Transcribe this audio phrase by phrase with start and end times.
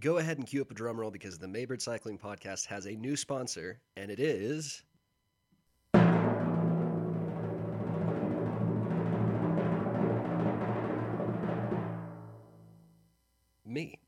[0.00, 2.92] Go ahead and cue up a drum roll because the Maybird Cycling Podcast has a
[2.92, 4.82] new sponsor, and it is.
[13.64, 14.00] Me.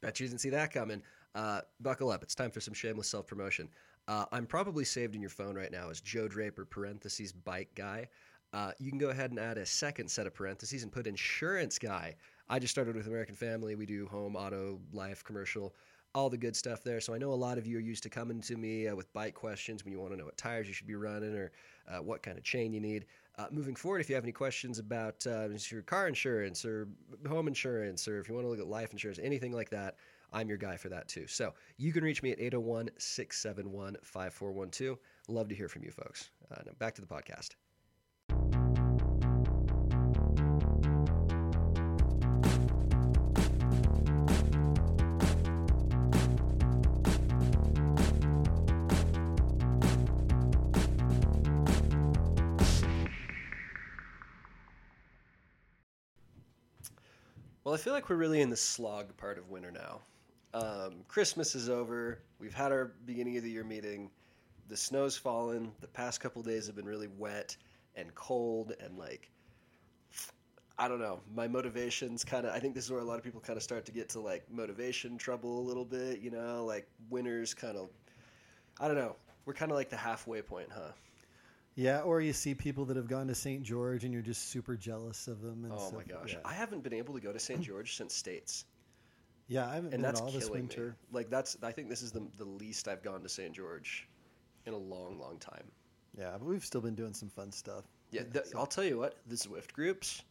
[0.00, 1.02] Bet you didn't see that coming.
[1.34, 2.24] Uh, buckle up.
[2.24, 3.68] It's time for some shameless self promotion.
[4.08, 8.08] Uh, I'm probably saved in your phone right now as Joe Draper, parentheses, bike guy.
[8.52, 11.78] Uh, you can go ahead and add a second set of parentheses and put insurance
[11.78, 12.14] guy.
[12.48, 13.74] I just started with American Family.
[13.74, 15.74] We do home, auto, life, commercial,
[16.14, 17.00] all the good stuff there.
[17.00, 19.12] So I know a lot of you are used to coming to me uh, with
[19.12, 21.52] bike questions when you want to know what tires you should be running or
[21.88, 23.04] uh, what kind of chain you need.
[23.36, 26.88] Uh, moving forward, if you have any questions about uh, your car insurance or
[27.28, 29.96] home insurance, or if you want to look at life insurance, anything like that,
[30.32, 31.26] I'm your guy for that too.
[31.26, 34.98] So you can reach me at 801 671 5412.
[35.28, 36.30] Love to hear from you folks.
[36.50, 37.50] Uh, now back to the podcast.
[57.68, 60.00] Well, I feel like we're really in the slog part of winter now.
[60.54, 62.22] Um, Christmas is over.
[62.38, 64.08] We've had our beginning of the year meeting.
[64.68, 65.72] The snow's fallen.
[65.82, 67.54] The past couple days have been really wet
[67.94, 69.30] and cold and like
[70.78, 71.20] I don't know.
[71.34, 72.54] My motivation's kind of.
[72.54, 74.20] I think this is where a lot of people kind of start to get to
[74.20, 76.20] like motivation trouble a little bit.
[76.20, 77.90] You know, like winter's kind of.
[78.80, 79.14] I don't know.
[79.44, 80.92] We're kind of like the halfway point, huh?
[81.78, 83.62] Yeah, or you see people that have gone to St.
[83.62, 85.62] George and you're just super jealous of them.
[85.62, 85.92] And Oh stuff.
[85.94, 86.40] my gosh, Yeah.
[86.44, 87.60] I haven't been able to go to St.
[87.68, 88.64] George since States.
[89.46, 90.88] Yeah, I haven't and been that's at all this winter.
[90.88, 90.94] me.
[91.12, 93.52] Like that's I think this is the the least I've gone to St.
[93.54, 94.08] George
[94.66, 95.70] in a long, long time.
[96.18, 97.84] Yeah, but we've still been doing some fun stuff.
[98.10, 100.22] Yeah, the, I'll tell you what, the Zwift groups,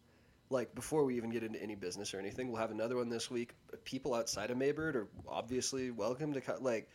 [0.50, 3.31] like before we even get into any business or anything, we'll have another one this
[3.31, 3.53] week.
[3.86, 6.62] People outside of Maybird are obviously welcome to cut.
[6.62, 6.90] Like,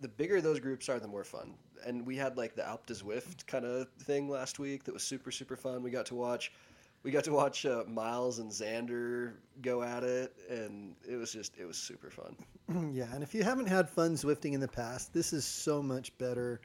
[0.00, 1.54] the bigger those groups are, the more fun.
[1.86, 5.02] And we had like the Alpe du Zwift kind of thing last week that was
[5.02, 5.82] super super fun.
[5.82, 6.52] We got to watch,
[7.02, 11.56] we got to watch uh, Miles and Xander go at it, and it was just
[11.56, 12.36] it was super fun.
[12.92, 16.16] yeah, and if you haven't had fun Zwifting in the past, this is so much
[16.18, 16.60] better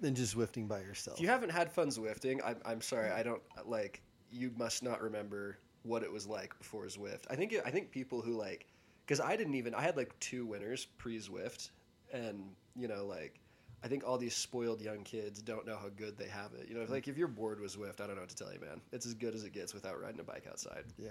[0.00, 1.16] than just Zwifting by yourself.
[1.16, 4.02] If you haven't had fun Zwifting, I'm, I'm sorry, I don't like.
[4.30, 7.24] You must not remember what it was like before Zwift.
[7.30, 8.66] I think it, I think people who like,
[9.04, 9.74] because I didn't even.
[9.74, 11.70] I had like two winners pre Zwift,
[12.12, 12.44] and
[12.76, 13.38] you know like.
[13.84, 16.68] I think all these spoiled young kids don't know how good they have it.
[16.68, 18.52] You know, if, like if you're bored with Zwift, I don't know what to tell
[18.52, 18.80] you, man.
[18.92, 20.84] It's as good as it gets without riding a bike outside.
[20.96, 21.08] yeah.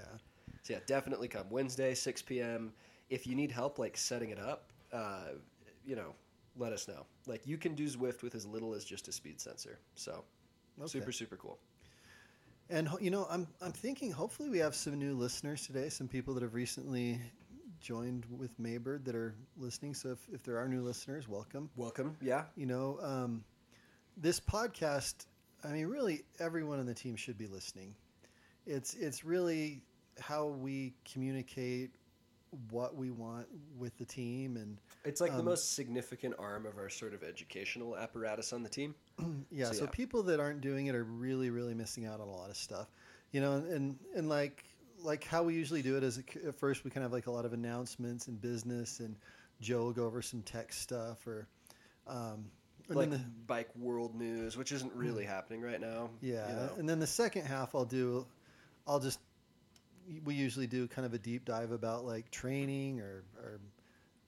[0.64, 2.72] So yeah, definitely come Wednesday, 6 p.m.
[3.10, 5.32] If you need help like setting it up, uh,
[5.86, 6.14] you know,
[6.56, 7.06] let us know.
[7.28, 9.78] Like you can do Zwift with as little as just a speed sensor.
[9.96, 10.24] So
[10.80, 10.88] Okay.
[10.90, 11.60] super super cool.
[12.70, 16.34] And you know, I'm I'm thinking hopefully we have some new listeners today, some people
[16.36, 17.20] that have recently
[17.82, 19.94] joined with Maybird that are listening.
[19.94, 21.70] So if, if there are new listeners, welcome.
[21.76, 22.16] Welcome.
[22.22, 22.44] Yeah.
[22.56, 23.44] You know, um,
[24.18, 25.26] this podcast,
[25.64, 27.96] I mean, really everyone on the team should be listening.
[28.68, 29.82] It's it's really
[30.20, 31.92] how we communicate
[32.70, 33.48] what we want
[33.78, 37.24] with the team and It's like the Um, most significant arm of our sort of
[37.24, 38.94] educational apparatus on the team.
[39.52, 39.90] yeah, So, so, yeah.
[39.92, 42.88] people that aren't doing it are really, really missing out on a lot of stuff.
[43.32, 44.66] You know, and and, and like
[45.04, 47.32] like how we usually do it is at first we kind of have like a
[47.32, 49.16] lot of announcements and business, and
[49.60, 51.48] Joe will go over some tech stuff or.
[52.08, 52.46] Um,
[52.88, 56.10] and like then the, bike world news, which isn't really happening right now.
[56.20, 56.70] yeah, you know.
[56.80, 58.26] and then the second half I'll do,
[58.88, 59.20] I'll just
[60.26, 63.60] we usually do kind of a deep dive about like training or, or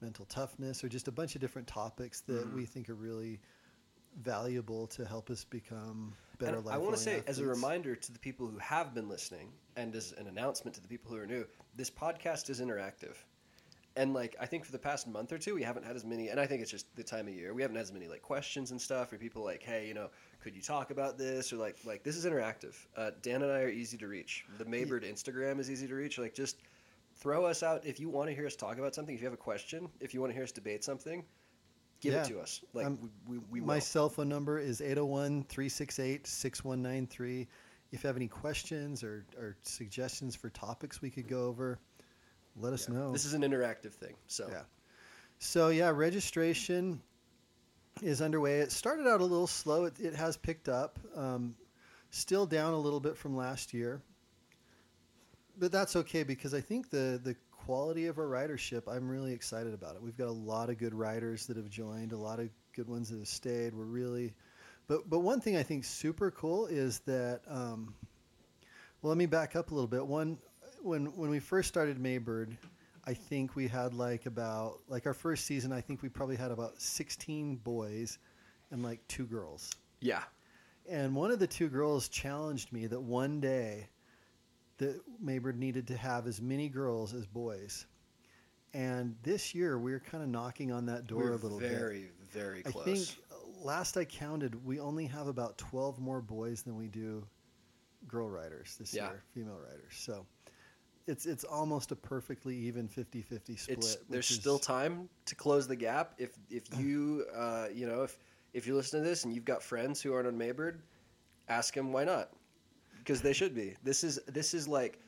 [0.01, 2.53] mental toughness or just a bunch of different topics that Mhm.
[2.55, 3.39] we think are really
[4.21, 6.75] valuable to help us become better And life.
[6.75, 9.95] I want to say, as a reminder to the people who have been listening, and
[9.95, 11.45] as an announcement to the people who are new,
[11.75, 13.15] this podcast is interactive.
[13.95, 16.29] And like, I think for the past month or two, we haven't had as many,
[16.29, 17.53] and I think it's just the time of year.
[17.53, 20.09] We haven't had as many like questions and stuff, or people like, hey, you know,
[20.41, 22.75] could you talk about this, or like, like this is interactive.
[22.97, 24.45] Uh, Dan and I are easy to reach.
[24.57, 26.17] The Maybird Instagram is easy to reach.
[26.17, 26.57] Like, just
[27.17, 29.13] throw us out if you want to hear us talk about something.
[29.13, 31.23] If you have a question, if you want to hear us debate something,
[32.03, 32.21] give Yeah.
[32.23, 32.61] it to us.
[32.73, 37.47] Like, Um, we, we, we My cell phone number is 801 368 6193.
[37.91, 41.79] If you have any questions or, or suggestions for topics we could go over,
[42.57, 42.95] let us Yeah.
[42.95, 43.11] know.
[43.11, 44.63] This is an interactive thing, so Yeah.
[45.39, 47.01] So yeah, registration
[48.01, 48.59] is underway.
[48.59, 49.85] It started out a little slow.
[49.85, 50.99] It, it has picked up.
[51.15, 51.55] Um,
[52.11, 54.01] still down a little bit from last year,
[55.57, 57.35] but that's okay because I think the the
[57.65, 58.83] quality of our ridership.
[58.87, 60.01] I'm really excited about it.
[60.01, 62.11] We've got a lot of good riders that have joined.
[62.11, 63.73] A lot of good ones that have stayed.
[63.73, 64.33] We're really,
[64.87, 67.41] but but one thing I think super cool is that.
[67.47, 67.93] Um,
[69.01, 70.05] well, let me back up a little bit.
[70.05, 70.37] One
[70.81, 72.57] when when we first started Maybird,
[73.05, 75.71] I think we had like about like our first season.
[75.71, 78.17] I think we probably had about sixteen boys
[78.71, 79.71] and like two girls.
[79.99, 80.23] Yeah.
[80.89, 83.87] And one of the two girls challenged me that one day
[84.77, 87.85] that Maybird needed to have as many girls as boys.
[88.73, 91.71] And this year we are kind of knocking on that door We're a little bit.
[91.71, 92.81] very, very close.
[92.87, 93.07] I think
[93.63, 97.23] last I counted, we only have about 12 more boys than we do
[98.07, 99.09] girl riders this Yeah.
[99.09, 99.93] year, female riders.
[99.95, 100.25] So
[101.05, 103.77] it's it's almost a perfectly even 50-50 split.
[103.77, 106.15] it's there's is- still time to close the gap.
[106.17, 108.17] If if you uh, you know if
[108.53, 110.79] if you're listening to this and you've got friends who aren't on Maybird,
[111.47, 112.29] ask them why not,
[113.03, 113.75] because they should be.
[113.83, 114.99] This is this is like.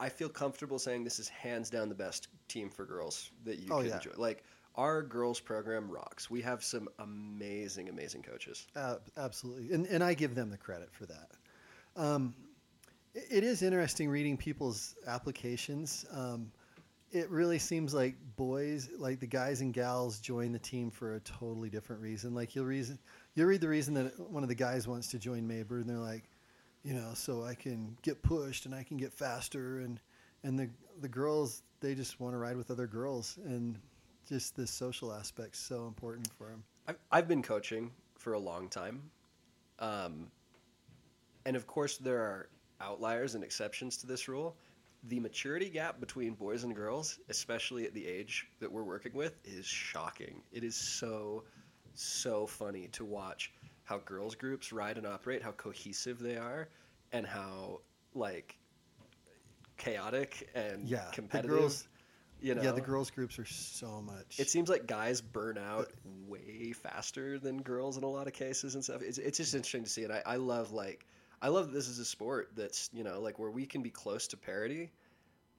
[0.00, 3.66] I feel comfortable saying this is hands down the best team for girls that you
[3.72, 3.96] Oh, can yeah.
[3.96, 4.10] enjoy.
[4.16, 4.44] Like
[4.76, 6.30] our girls program rocks.
[6.30, 8.66] We have some amazing, amazing coaches.
[8.76, 11.30] Uh, absolutely, and and I give them the credit for that.
[11.96, 12.34] Um,
[13.14, 16.06] it, it is interesting reading people's applications.
[16.12, 16.52] Um,
[17.10, 21.20] it really seems like boys, like the guys and gals, join the team for a
[21.20, 22.34] totally different reason.
[22.34, 22.98] Like you'll reason,
[23.34, 25.96] you'll read the reason that one of the guys wants to join Maybird, and they're
[25.96, 26.24] like,
[26.84, 30.00] you know, so I can get pushed and I can get faster, and
[30.44, 30.70] and the
[31.00, 33.78] the girls they just want to ride with other girls, and
[34.28, 36.62] just the social aspect's so important for them.
[36.86, 39.10] I've, I've been coaching for a long time.
[39.78, 40.28] Um,
[41.46, 42.48] and of course, there are
[42.80, 44.56] outliers and exceptions to this rule.
[45.04, 49.38] The maturity gap between boys and girls, especially at the age that we're working with,
[49.44, 50.42] is shocking.
[50.52, 51.44] It is so,
[51.94, 53.52] so funny to watch
[53.88, 56.68] how girls groups ride and operate, how cohesive they are,
[57.12, 57.80] and how,
[58.14, 58.58] like,
[59.78, 61.50] chaotic and Yeah, the competitive.
[61.50, 61.88] girls-
[62.40, 62.62] you know?
[62.62, 64.38] Yeah, the girls groups are so much.
[64.38, 65.90] It seems like guys burn out
[66.26, 69.02] way faster than girls in a lot of cases and stuff.
[69.02, 71.06] It's, it's just interesting to see, and I, I love like
[71.40, 73.90] I love that this is a sport that's you know like where we can be
[73.90, 74.90] close to parity.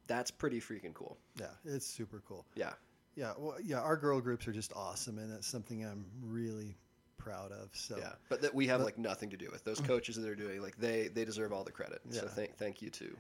[0.07, 1.17] That's pretty freaking cool.
[1.37, 2.45] yeah, it's super cool.
[2.55, 2.73] Yeah,
[3.15, 6.77] Yeah, well, yeah, our girl groups are just awesome, and that's something I'm really
[7.19, 7.69] proud of.
[7.73, 8.13] So yeah.
[8.29, 10.61] But that we have But- like nothing to do with those coaches that are doing
[10.61, 12.01] like they they deserve all the credit.
[12.09, 13.15] So thank thank you to, to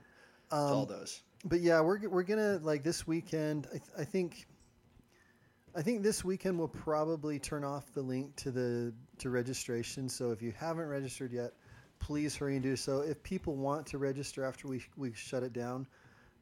[0.51, 1.21] all um, those.
[1.45, 3.67] but yeah, we're we're gonna like this weekend.
[3.67, 4.47] I, th- I think.
[5.75, 10.09] I think this weekend we'll probably turn off the link to the to registration.
[10.09, 11.53] So if you haven't registered yet,
[11.99, 13.01] please hurry and do so.
[13.01, 15.85] If people want to register after we we shut it down,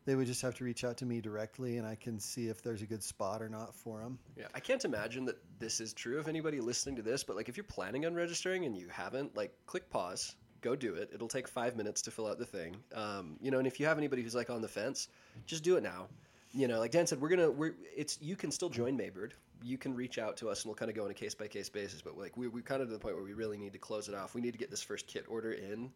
[0.08, 2.64] they would just have to reach out to me directly, and I can see if
[2.64, 4.18] there's a good spot or not for them.
[4.38, 7.50] Yeah, I can't imagine that this is true of anybody listening to this, but like
[7.50, 11.10] if you're planning on registering and you haven't, like click pause, go do it.
[11.14, 12.78] It'll take five minutes to fill out the thing.
[12.96, 15.10] Um, you know, and if you have anybody who's like on the fence,
[15.46, 16.08] just do it now.
[16.54, 19.34] You know, like Dan said, we're gonna we're it's you can still join Maybird.
[19.62, 21.50] You can reach out to us and we'll kind of go on a case by
[21.50, 22.02] case basis.
[22.02, 24.08] But like we we kind of to the point where we really need to close
[24.08, 24.36] it off.
[24.36, 25.92] We need to get this first kit order in.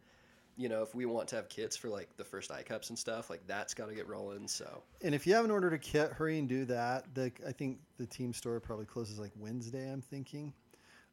[0.56, 2.98] You know, if we want to have kits for like the first I Cups and
[2.98, 4.46] stuff, like that's got to get rolling.
[4.46, 7.14] So And if you haven't ordered a kit, hurry and do that.
[7.14, 9.90] The, I think the team store probably closes like Wednesday.
[9.90, 10.52] I'm thinking.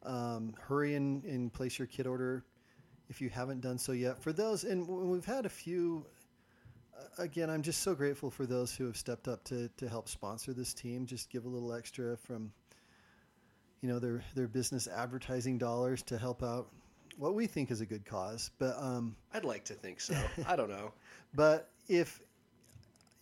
[0.04, 2.44] Um, hurry and, and place your kit order
[3.10, 4.22] if you haven't done so yet.
[4.22, 6.06] For those, and we've had a few.
[7.18, 10.54] Again, I'm just so grateful for those who have stepped up to, to help sponsor
[10.54, 11.06] this team.
[11.06, 12.52] Just give a little extra from,
[13.82, 16.72] you know, their their business advertising dollars to help out
[17.20, 18.50] what we think is a good cause.
[18.58, 20.16] But um, I'd like to think so.
[20.48, 20.94] I don't know.
[21.36, 22.22] but if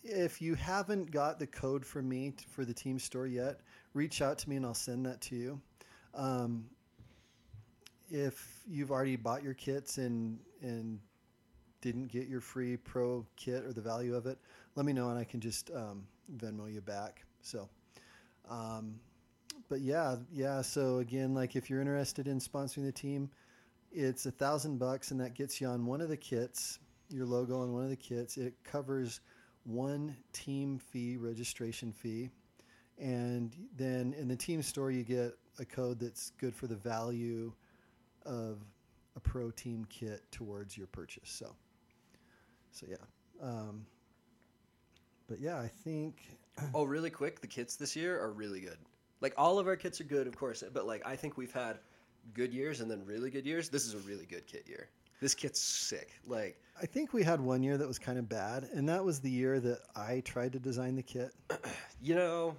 [0.04, 3.60] if you haven't got the code from me t- for the team store yet,
[3.92, 5.60] reach out to me and I'll send that to you.
[6.14, 6.64] Um,
[8.08, 11.00] if you've already bought your kits and and
[11.80, 14.38] didn't get your free pro kit or the value of it,
[14.76, 17.24] let me know and I can just um, Venmo you back.
[17.42, 17.68] So,
[18.48, 18.94] um,
[19.68, 20.62] but yeah, yeah.
[20.62, 23.30] So again, like if you're interested in sponsoring the team,
[23.92, 26.78] it's a thousand bucks and that gets you on one of the kits,
[27.08, 28.36] your logo on one of the kits.
[28.36, 29.20] It covers
[29.64, 32.30] one team fee, registration fee,
[32.98, 37.52] and then in the team store you get a code that's good for the value
[38.26, 38.58] of
[39.16, 41.30] a pro team kit towards your purchase.
[41.30, 41.54] So,
[42.72, 42.96] so yeah.
[43.42, 43.86] Um,
[45.28, 46.38] but yeah, I think
[46.74, 48.78] Oh, really quick, the kits this year are really good.
[49.20, 51.78] Like all of our kits are good, of course, but like I think we've had
[52.34, 53.68] good years and then really good years.
[53.68, 54.88] This is a really good kit year.
[55.20, 56.10] This kit's sick.
[56.26, 59.20] Like I think we had one year that was kind of bad, and that was
[59.20, 61.32] the year that I tried to design the kit.
[62.02, 62.54] you know,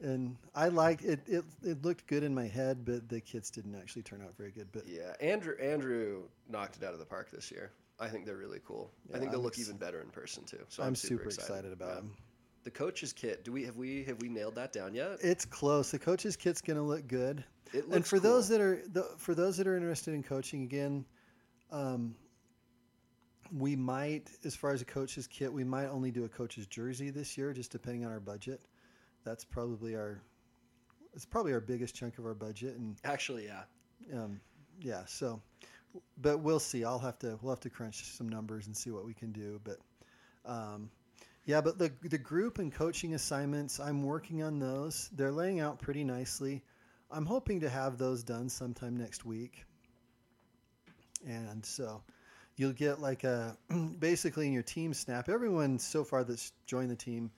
[0.00, 1.44] and I liked it, it.
[1.62, 4.68] It looked good in my head, but the kits didn't actually turn out very good.
[4.72, 7.70] But yeah, Andrew Andrew knocked it out of the park this year.
[7.98, 8.90] I think they're really cool.
[9.14, 10.58] I think they'll I'm look ex- even better in person too.
[10.68, 11.94] So I'm, I'm, super, excited, about Yeah.
[11.96, 12.16] them.
[12.64, 13.44] The coach's kit.
[13.44, 15.18] Do we have we have we nailed that down yet?
[15.20, 15.90] It's close.
[15.90, 17.44] The coach's kit's going to look good.
[17.72, 18.30] It looks and for cool.
[18.30, 21.04] those that are the, for those that are interested in coaching again,
[21.70, 22.14] um,
[23.58, 27.10] we might, as far as a coach's kit, we might only do a coach's jersey
[27.10, 28.60] this year, just depending on our budget.
[29.24, 30.22] That's probably our,
[31.14, 33.62] it's probably our biggest chunk of our budget, and Actually, yeah.
[34.14, 34.40] um,
[34.80, 35.04] yeah.
[35.06, 35.40] So,
[36.18, 36.84] but we'll see.
[36.84, 39.60] I'll have to we'll have to crunch some numbers and see what we can do.
[39.62, 39.78] But
[40.46, 40.90] um,
[41.44, 45.10] yeah, but the the group and coaching assignments, I'm working on those.
[45.12, 46.62] They're laying out pretty nicely.
[47.10, 49.64] I'm hoping to have those done sometime next week.
[51.26, 52.02] And so
[52.56, 53.56] you'll get like a
[53.98, 55.28] basically in your team snap.
[55.28, 57.30] Everyone so far that's joined the team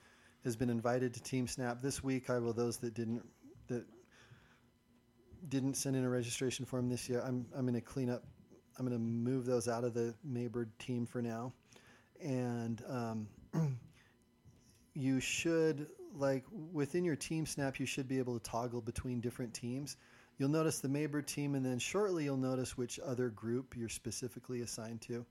[0.45, 2.29] has been invited to team snap this week.
[2.29, 3.23] I will those that didn't
[3.69, 3.85] that
[5.49, 7.23] didn't send in a registration form this year.
[7.27, 8.25] I'm I'm going to clean up.
[8.79, 11.53] I'm going to move those out of the Maybird team for now,
[12.21, 13.29] and um,
[14.95, 17.79] you should like within your team snap.
[17.79, 19.97] You should be able to toggle between different teams.
[20.39, 24.63] You'll notice the Maybird team, and then shortly you'll notice which other group you're specifically
[24.63, 25.25] assigned to.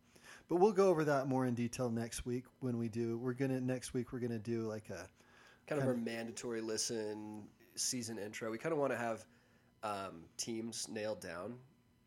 [0.48, 3.18] But we'll go over that more in detail next week when we do.
[3.18, 5.08] We're gonna next week we're gonna do like a
[5.66, 7.44] Kind of Kind our mandatory listen
[7.76, 8.52] season intro.
[8.52, 9.26] We kind of want to have
[9.84, 11.56] um, teams nailed down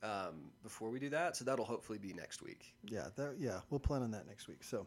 [0.03, 1.37] um, before we do that.
[1.37, 2.75] So that'll hopefully be next week.
[2.85, 4.63] yeah that, yeah we'll plan on that next week.
[4.63, 4.87] So,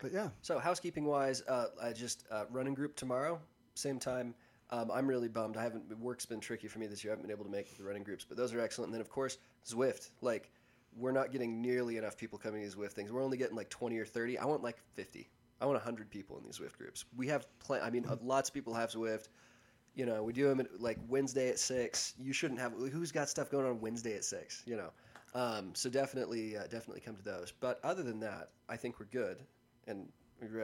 [0.00, 3.40] but yeah So housekeeping wise, uh, I just uh, running group tomorrow,
[3.74, 4.34] same time.
[4.70, 5.56] Um, I'm really bummed.
[5.56, 7.12] I haven't work's been tricky for me this year.
[7.12, 8.88] I haven't been able to make the running groups, but those are excellent.
[8.88, 10.10] And then of course Zwift.
[10.20, 10.50] Like
[10.96, 13.12] we're not getting nearly enough people coming to these Zwift things.
[13.12, 14.38] We're only getting like 20 or 30.
[14.38, 15.28] I want like 50.
[15.60, 17.04] I want 100 people in these Zwift groups.
[17.16, 19.28] We have pl- I mean, uh, lots of people have Zwift.
[19.94, 22.14] You know, we do them at, like Wednesday at six.
[22.18, 22.72] You shouldn't have.
[22.72, 24.62] Who's got stuff going on Wednesday at six?
[24.66, 24.90] You know,
[25.34, 27.52] um, so definitely, uh, definitely come to those.
[27.60, 29.38] But other than that, I think we're good.
[29.86, 30.08] And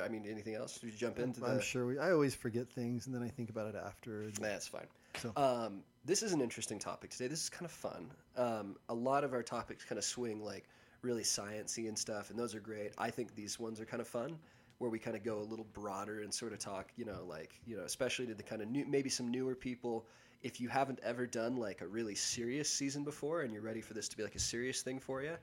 [0.03, 0.79] I mean, anything else?
[0.79, 1.47] Did you jump into the?
[1.47, 1.99] I'm sure we.
[1.99, 4.23] I always forget things, and then I think about it after.
[4.23, 4.87] and- That's fine.
[5.21, 7.29] So- Um, this is an interesting topic today.
[7.29, 8.11] This is kind of fun.
[8.37, 10.69] Um, a lot of our topics kind of swing like
[11.03, 12.93] really sciency and stuff, and those are great.
[12.99, 14.39] I think these ones are kind of fun,
[14.79, 17.59] where we kind of go a little broader and sort of talk, you know, like
[17.67, 20.07] you know, especially to the kind of new, maybe some newer people.
[20.43, 23.95] If you haven't ever done like a really serious season before, and you're ready for
[23.95, 25.37] this to be like a serious thing for you,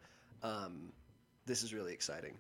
[0.44, 0.92] um,
[1.46, 2.38] this is really exciting.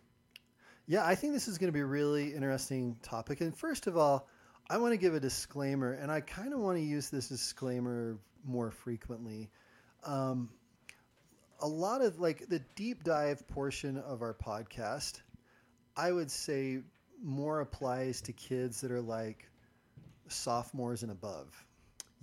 [0.87, 3.41] Yeah, I think this is going to be a really interesting topic.
[3.41, 4.27] And first of all,
[4.69, 8.17] I want to give a disclaimer, and I kind of want to use this disclaimer
[8.45, 9.49] more frequently.
[10.05, 10.49] Um,
[11.59, 15.21] a lot of like the deep dive portion of our podcast,
[15.97, 16.79] I would say
[17.21, 19.49] more applies to kids that are like
[20.29, 21.65] sophomores and above.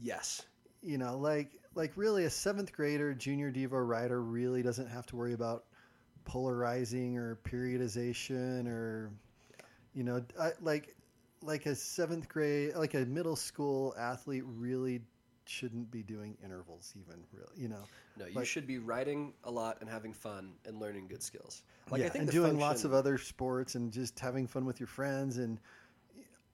[0.00, 0.42] Yes.
[0.82, 5.16] You know, like like really a seventh grader, junior Devo rider really doesn't have to
[5.16, 5.64] worry about
[6.24, 9.10] polarizing or periodization or
[9.94, 10.94] you know I, like
[11.42, 15.02] like a seventh grade like a middle school athlete really
[15.46, 17.82] shouldn't be doing intervals even really you know
[18.16, 21.62] No, you Like- should be writing a lot and having fun and learning good skills.
[21.90, 24.78] Like yeah, I think and doing lots of other sports and just having fun with
[24.80, 25.58] your friends and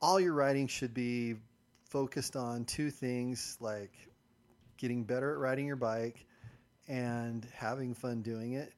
[0.00, 1.36] all your writing should be
[1.84, 3.92] focused on two things like
[4.78, 6.24] getting better at riding your bike
[6.88, 8.72] and having fun doing it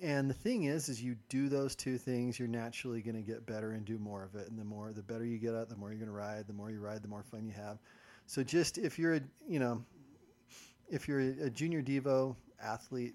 [0.00, 3.46] and the thing is is you do those two things you're naturally going to get
[3.46, 5.68] better and do more of it and the more the better you get at it,
[5.68, 7.78] the more you're going to ride the more you ride the more fun you have
[8.26, 9.82] so just if you're a you know
[10.90, 13.14] if you're a, a junior devo athlete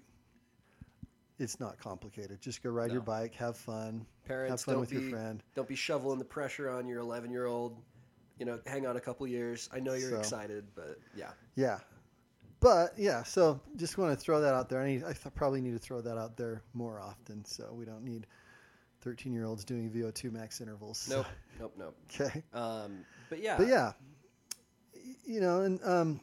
[1.38, 4.90] it's not complicated just go ride your bike have fun Parents have fun don't with
[4.90, 7.76] be your friend don't be shoveling the pressure on your 11 year old.
[8.38, 9.68] You know, hang on a couple years.
[9.72, 11.78] I know you're So- excited, but yeah, Yeah.
[12.62, 14.80] But yeah, so just want to throw that out there.
[14.80, 17.84] I, need, I th- probably need to throw that out there more often, so we
[17.84, 18.26] don't need
[19.02, 21.08] 13 year olds doing VO2 max intervals.
[21.10, 21.26] nope,
[21.58, 21.96] nope, nope.
[22.14, 22.42] Okay.
[22.54, 23.92] Um, but yeah, But yeah,
[25.24, 26.20] you know, and um,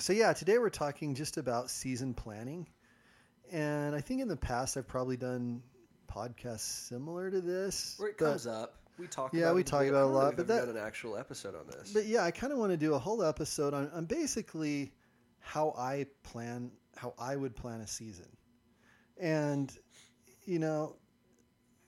[0.00, 2.66] so yeah, today we're talking just about season planning,
[3.52, 5.62] and I think in the past I've probably done
[6.12, 7.94] podcasts similar to this.
[7.98, 9.32] where it comes up, we talk.
[9.32, 11.92] Yeah, we talk about a lot, but that- an actual episode on this.
[11.92, 14.92] But yeah, I kind of want to do a whole episode on, on basically
[15.40, 18.28] how I plan, how I would plan a season.
[19.18, 19.72] And,
[20.44, 20.96] you know,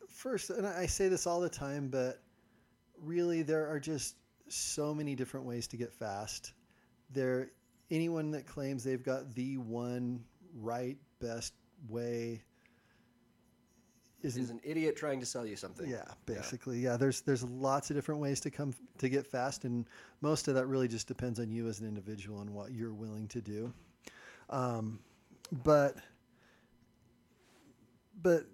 [0.08, 2.22] first, and I say this all the time, but
[3.00, 4.16] really there are just
[4.48, 6.52] so many different ways to get fast.
[7.10, 7.50] There,
[7.90, 11.54] anyone that claims they've got the one right, best
[11.88, 12.42] way
[14.22, 15.88] isn't is an idiot trying to sell you something.
[15.88, 16.78] yeah, basically.
[16.78, 16.96] Yeah.
[16.96, 19.86] there's there's lots of different ways to come to get fast and
[20.20, 23.28] most of that really just depends on you as an individual and what you're willing
[23.28, 23.72] to do.
[24.50, 24.98] Um,
[25.64, 25.96] but
[28.22, 28.46] but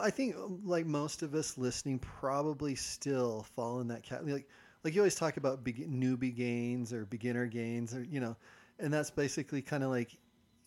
[0.00, 4.48] I think like most of us listening probably still fall in that cat like
[4.84, 8.36] like you always talk about be- newbie gains or beginner gains or you know
[8.78, 10.16] and that's basically kind of like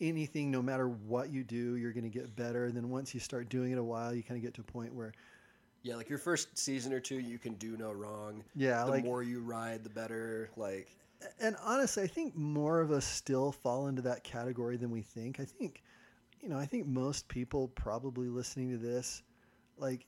[0.03, 2.65] anything, no matter what you do, you're going to get better.
[2.65, 4.63] And then once you start doing it a while, you kind of get to a
[4.63, 5.13] point where,
[5.81, 8.43] Yeah, like your first season or two, you can do no wrong.
[8.55, 10.49] yeah, the like, more you ride, the better.
[10.57, 10.89] Like,
[11.39, 15.39] and honestly, I think more of us still fall into that category than we think.
[15.39, 15.81] I think,
[16.41, 19.23] you know, I think most people probably listening to this,
[19.77, 20.05] like,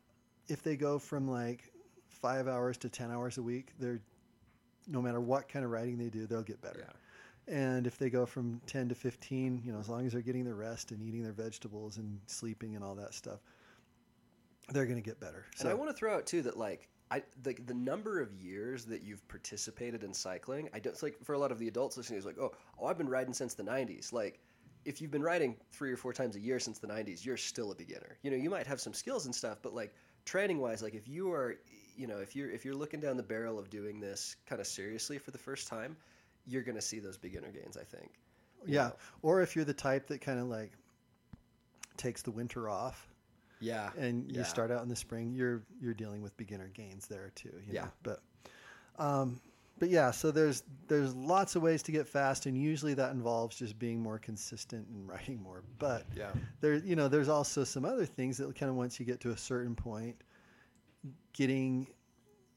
[0.48, 1.72] if they go from like
[2.10, 4.02] five hours to 10 hours a week, they're,
[4.88, 6.88] no matter what kind of riding they do, they'll get better.
[7.48, 10.44] And if they go from 10 to 15, you know, as long as they're getting
[10.44, 13.40] their rest and eating their vegetables and sleeping and all that stuff,
[14.70, 15.46] they're going to get better.
[15.60, 18.86] And I want to throw out too that like I the the number of years
[18.86, 21.98] that you've participated in cycling, I don't it's like for a lot of the adults
[21.98, 24.12] listening is like, oh, oh, I've been riding since the '90s.
[24.12, 24.40] Like,
[24.84, 27.72] if you've been riding three or four times a year since the '90s, you're still
[27.72, 28.18] a beginner.
[28.24, 29.94] You know, you might have some skills and stuff, but like
[30.26, 31.58] training wise, like if you are,
[31.96, 34.66] you know, if you're if you're looking down the barrel of doing this kind of
[34.66, 35.96] seriously for the first time,
[36.48, 37.78] you're going to see those beginner gains.
[37.78, 38.12] I think.
[38.66, 38.88] yeah.
[38.88, 38.94] know.
[39.22, 40.72] Or if you're the type that kind of like
[41.98, 43.08] takes the winter off
[43.60, 43.92] Yeah.
[43.98, 44.44] and you Yeah.
[44.44, 47.54] start out in the spring, you're you're dealing with beginner gains there too.
[47.66, 47.86] You Yeah.
[47.86, 47.92] Know?
[48.04, 48.22] But
[48.98, 49.42] um,
[49.78, 53.58] but yeah, so there's there's lots of ways to get fast, and usually that involves
[53.58, 55.64] just being more consistent and writing more.
[55.80, 56.32] But Yeah.
[56.62, 59.32] there you know there's also some other things that kind of once you get to
[59.32, 60.16] a certain point,
[61.34, 61.88] getting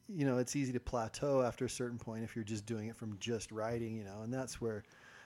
[0.09, 2.97] you know it's easy to plateau after a certain point if you're just doing it
[2.97, 3.97] from just riding.
[3.97, 4.83] You know, and that's where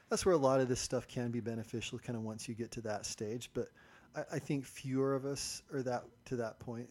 [0.09, 2.71] that's where a lot of this stuff can be beneficial kind of once you get
[2.73, 3.69] to that stage but
[4.15, 6.87] I, I think fewer of us are that to that point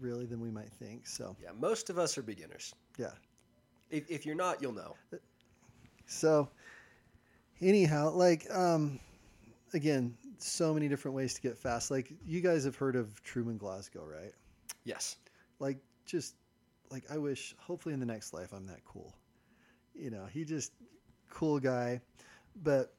[0.00, 1.50] really than we might think so Yeah.
[1.58, 2.74] Most of us are beginners.
[2.98, 3.12] yeah
[3.90, 4.96] If, if you're not, you'll know.
[6.06, 6.48] so
[7.62, 8.98] anyhow like um
[9.72, 13.56] again so many different ways to get fast like you guys have heard of truman
[13.56, 14.32] glasgow right
[14.84, 15.16] Yes.
[15.58, 16.34] like just
[16.92, 19.16] like i wish hopefully in the next life i'm that cool.
[19.94, 20.72] You know he just
[21.30, 22.00] cool guy.
[22.62, 22.94] But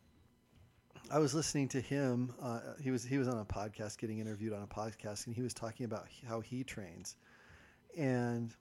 [1.11, 4.53] i was listening to him uh, he was he was on a podcast getting interviewed
[4.53, 7.15] on a podcast and he was talking about how he trains.
[7.95, 8.53] And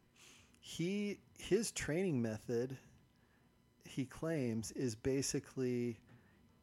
[0.61, 2.77] he his training method
[3.85, 5.99] he claims is basically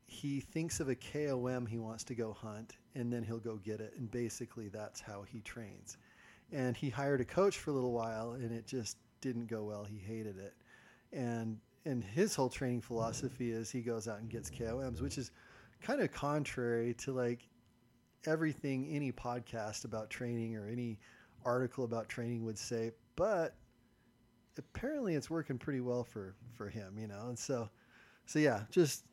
[0.05, 3.79] he thinks of a KOM he wants to go hunt and then he'll go get
[3.79, 3.93] it.
[3.97, 5.97] And basically that's how he trains
[6.51, 9.83] and he hired a coach for a little while and it just didn't go well.
[9.83, 10.55] He hated it.
[11.11, 15.31] And and his whole training philosophy is he goes out and gets KOMs which is
[15.81, 17.47] kind of contrary to like
[18.25, 20.99] everything any podcast about training or any
[21.45, 23.55] article about training would say but
[24.57, 27.27] apparently it's working pretty well for for him you know?
[27.27, 27.69] And so
[28.25, 29.05] so yeah just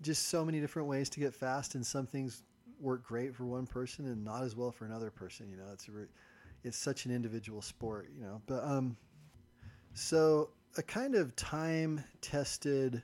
[0.00, 2.42] just so many different ways to get fast and some things
[2.80, 5.70] work great for one person and not as well for another person you know?
[5.72, 5.88] It's
[6.64, 8.96] it's such an individual sport you know but um
[9.94, 13.02] so a kind of time tested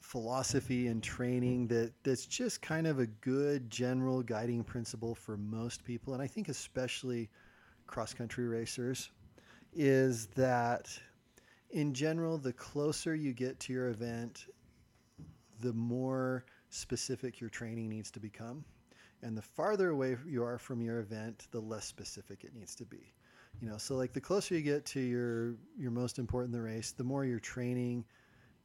[0.00, 5.84] philosophy and training that that's just kind of a good general guiding principle for most
[5.84, 7.30] people and I think especially
[7.86, 9.10] cross country racers
[9.72, 10.88] is that
[11.70, 14.46] in general the closer you get to your event
[15.60, 18.64] the more specific your training needs to become
[19.24, 22.84] and the farther away you are from your event the less specific it needs to
[22.84, 23.12] be.
[23.60, 26.92] You know so like the closer you get to your your most important the race
[26.92, 28.04] the more your training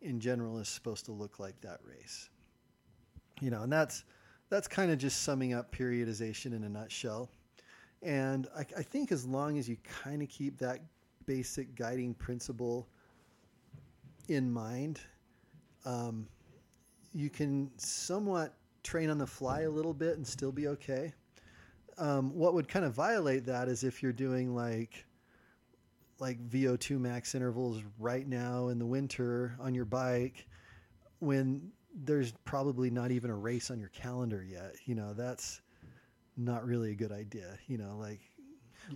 [0.01, 2.29] in general is supposed to look like that race.
[3.41, 4.03] You know and that's
[4.49, 7.29] that's kind of just summing up periodization in a nutshell.
[8.01, 10.79] And I, I think as long as you kind of keep that
[11.25, 12.87] basic guiding principle
[14.27, 14.99] in mind
[15.85, 16.27] um,
[17.13, 21.13] you can somewhat train on the fly a little bit and still be okay.
[21.97, 25.05] Um, what would kind of violate that is if you're doing like
[26.19, 30.47] like VO2 max intervals right now in the winter on your bike
[31.19, 34.75] when there's probably not even a race on your calendar yet.
[34.85, 35.61] You know, that's
[36.37, 37.57] not really a good idea.
[37.67, 38.19] You know, like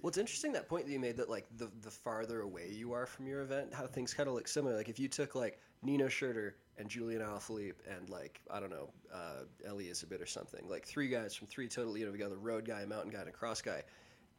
[0.01, 2.93] Well, it's interesting that point that you made that like the the farther away you
[2.93, 4.75] are from your event, how things kind of look similar.
[4.75, 8.89] Like if you took like Nino Schurter and Julian Alaphilippe and like I don't know
[9.13, 12.31] uh, a bit or something, like three guys from three totally you know we got
[12.31, 13.83] the road guy, a mountain guy, and a cross guy.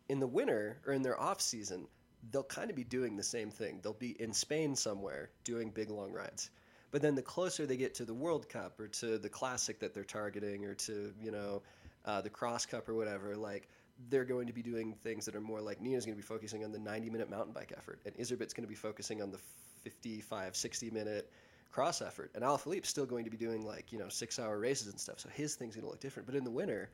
[0.09, 1.87] In the winter or in their off season,
[2.31, 3.81] they'll kind of be doing the same thing.
[3.83, 6.51] They'll be in Spain somewhere doing big long rides.
[6.91, 9.95] But then the closer they get to the World Cup or to the Classic that
[9.95, 11.63] they're targeting or to you know
[12.05, 13.69] uh, the Cross Cup or whatever, like
[14.11, 16.65] they're going to be doing things that are more like Nino's going to be focusing
[16.65, 19.39] on the 90 minute mountain bike effort, and Iserbyt's going to be focusing on the
[19.83, 21.31] 55, 60 minute
[21.71, 24.89] cross effort, and Alaphilippe's still going to be doing like you know six hour races
[24.89, 25.19] and stuff.
[25.21, 26.27] So his thing's going to look different.
[26.27, 26.91] But in the winter,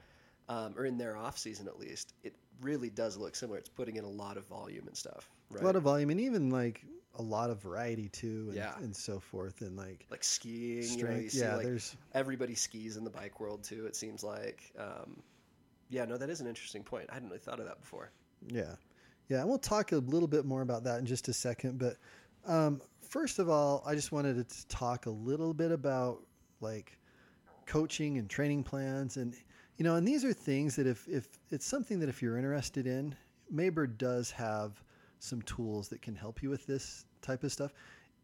[0.49, 3.59] um, or in their off season at least, it really does look similar.
[3.59, 5.29] It's putting in a lot of volume and stuff.
[5.51, 5.62] Right?
[5.62, 6.83] a lot of volume and even like
[7.18, 8.75] a lot of variety too, and, Yeah.
[8.79, 10.83] and so forth, and like like skiing.
[10.83, 11.33] You know, you strength.
[11.33, 13.87] see yeah, like there's everybody skis in the bike world too.
[13.87, 14.73] It seems like.
[14.79, 15.23] Um,
[15.90, 17.07] yeah, no, that is an interesting point.
[17.11, 18.11] I hadn't really thought of that before.
[18.46, 18.76] Yeah.
[19.29, 19.40] Yeah.
[19.40, 21.79] And we'll talk a little bit more about that in just a second.
[21.79, 21.96] But
[22.46, 26.22] um, first of all, I just wanted to talk a little bit about
[26.61, 26.98] like
[27.66, 29.16] coaching and training plans.
[29.16, 29.35] And,
[29.76, 32.87] you know, and these are things that if, if it's something that if you're interested
[32.87, 33.14] in,
[33.53, 34.83] Maybird does have
[35.18, 37.72] some tools that can help you with this type of stuff.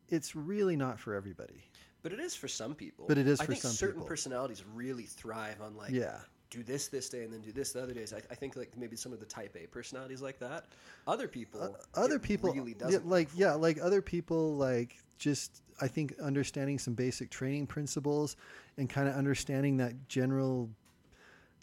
[0.08, 1.64] It's really not for everybody.
[2.02, 3.06] But it is for some people.
[3.08, 4.08] But it is I for think some certain people.
[4.08, 6.18] personalities really thrive on like Yeah.
[6.50, 8.12] Do this this day and then do this the other days.
[8.12, 10.66] I, I think like maybe some of the Type A personalities like that.
[11.06, 13.06] Other people, other people really doesn't.
[13.08, 18.36] like yeah like other people like just i think understanding some basic training principles
[18.76, 20.68] and kind of understanding that general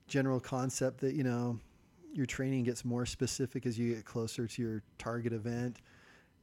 [0.08, 1.60] general concept that you know
[2.14, 5.78] your training gets more specific as you get closer to your target event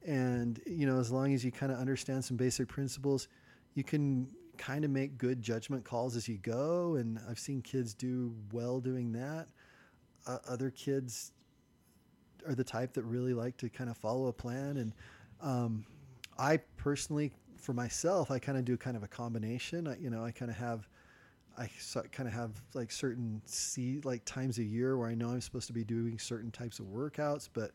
[0.06, 3.28] and you know as long as you kind of understand some basic principles
[3.74, 4.28] you can
[4.60, 8.78] kind of make good judgment calls as you go and i've seen kids do well
[8.78, 9.48] doing that.
[10.26, 11.32] Uh, other kids
[12.46, 14.92] are the type that really like to kind of follow a plan and
[15.40, 15.86] um,
[16.38, 19.88] i personally for myself i kind of do kind of a combination.
[19.88, 20.86] I, you know i kind of have
[21.56, 21.70] i
[22.12, 25.68] kind of have like certain see like times a year where i know i'm supposed
[25.68, 27.70] to be doing certain types of workouts but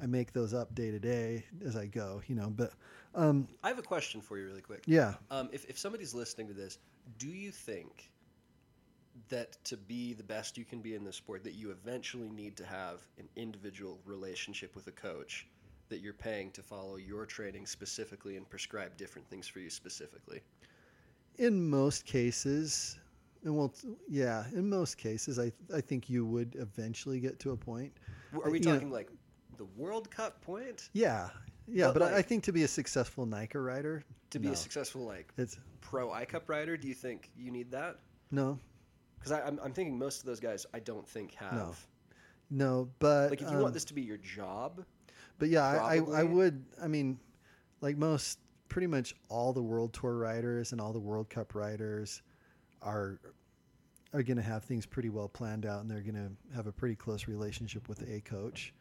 [0.00, 2.72] i make those up day to day as i go you know but
[3.14, 4.84] um, I have a question for you, really quick.
[4.86, 6.78] yeah Um, if, if somebody's listening to this,
[7.18, 8.10] do you think
[9.28, 12.56] that to be the best you can be in the sport, that you eventually need
[12.56, 15.46] to have an individual relationship with a coach
[15.90, 20.40] that you're paying to follow your training specifically and prescribe different things for you specifically?
[21.36, 22.98] in most cases
[23.44, 23.74] and well
[24.08, 27.92] yeah in most cases i i think you would eventually get to a point
[28.42, 29.10] Are we You know- talking like
[29.56, 31.28] the World Cup point yeah
[31.68, 34.52] yeah But, but, I, I think to be a successful NICA rider to be no.
[34.52, 36.76] a successful like it's pro I Cup rider?
[36.76, 37.96] Do you think you need that?
[38.30, 38.58] no
[39.18, 41.52] Because I'm, I'm thinking most of those guys I don't think have.
[41.52, 41.74] No.
[42.50, 44.84] no but Like if you um, want this to be your job,
[45.38, 46.64] But yeah, I, I, I would.
[46.80, 47.18] I mean,
[47.80, 48.38] like most,
[48.68, 52.22] pretty much all the World Tour riders and all the World Cup riders
[52.80, 53.18] are
[54.14, 56.72] are going to have things pretty well planned out, and they're going to have a
[56.72, 58.72] pretty close relationship with a coach.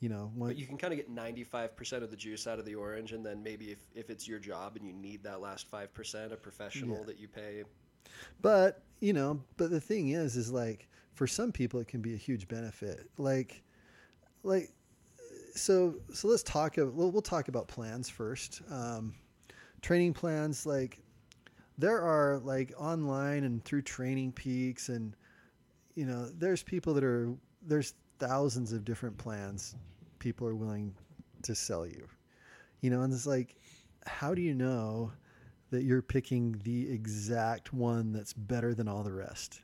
[0.00, 2.64] You know, one, But you can kind of get 95% of the juice out of
[2.64, 5.70] the orange, and then maybe if, if it's your job and you need that last
[5.70, 7.04] 5%, a professional Yeah.
[7.04, 7.64] that you pay.
[8.40, 12.14] But you know, but the thing is, is like for some people, it can be
[12.14, 13.10] a huge benefit.
[13.18, 13.62] Like,
[14.42, 14.70] like,
[15.54, 16.76] so so let's talk.
[16.76, 18.62] We'll, we'll talk about plans first.
[18.70, 19.14] Um,
[19.82, 21.02] training plans, like
[21.76, 25.14] there are like online and through Training Peaks, and
[25.94, 29.74] you know, there's people that are there's thousands of different plans
[30.20, 30.94] people are willing
[31.42, 32.06] to sell you.
[32.80, 33.56] You know, and it's like,
[34.06, 35.10] how do you know?
[35.70, 39.60] that you're picking the exact one that's better than all the rest.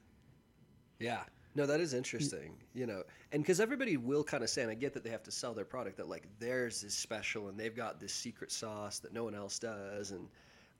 [0.98, 1.22] Yeah.
[1.54, 4.74] No, that is interesting, you know, and because everybody will kind of say, and I
[4.74, 7.74] get that they have to sell their product, that like theirs is special and they've
[7.74, 10.28] got this secret sauce that no one else does, and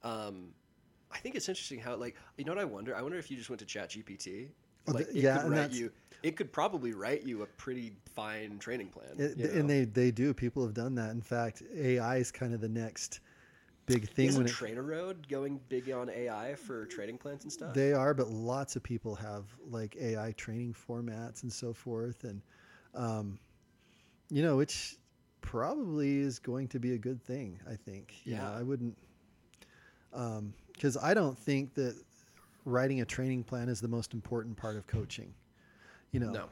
[0.03, 0.49] um,
[1.11, 2.95] I think it's interesting how like you know what I wonder?
[2.95, 5.71] I wonder if you just went to Chat GPT, Oh, like it yeah, could write
[5.73, 5.91] you,
[6.23, 9.69] it could probably write you a pretty fine training plan, It, and know?
[9.69, 10.35] they they do.
[10.35, 11.11] People have done that.
[11.11, 13.21] In fact, AI is kind of the next
[13.87, 17.53] big thing Isn't when it, Trainer Road going big on AI for training plans and
[17.53, 17.75] stuff?
[17.75, 18.15] they are.
[18.15, 22.43] But lots of people have like AI training formats and so forth, and
[22.95, 23.39] um,
[24.31, 24.97] you know, which
[25.41, 27.61] probably is going to be a good thing.
[27.71, 28.15] I think.
[28.25, 28.51] You know, Yeah.
[28.53, 28.97] I wouldn't
[30.73, 31.97] because I don't think that
[32.67, 35.33] writing a training plan is the most important part of coaching.
[36.13, 36.49] You know, no.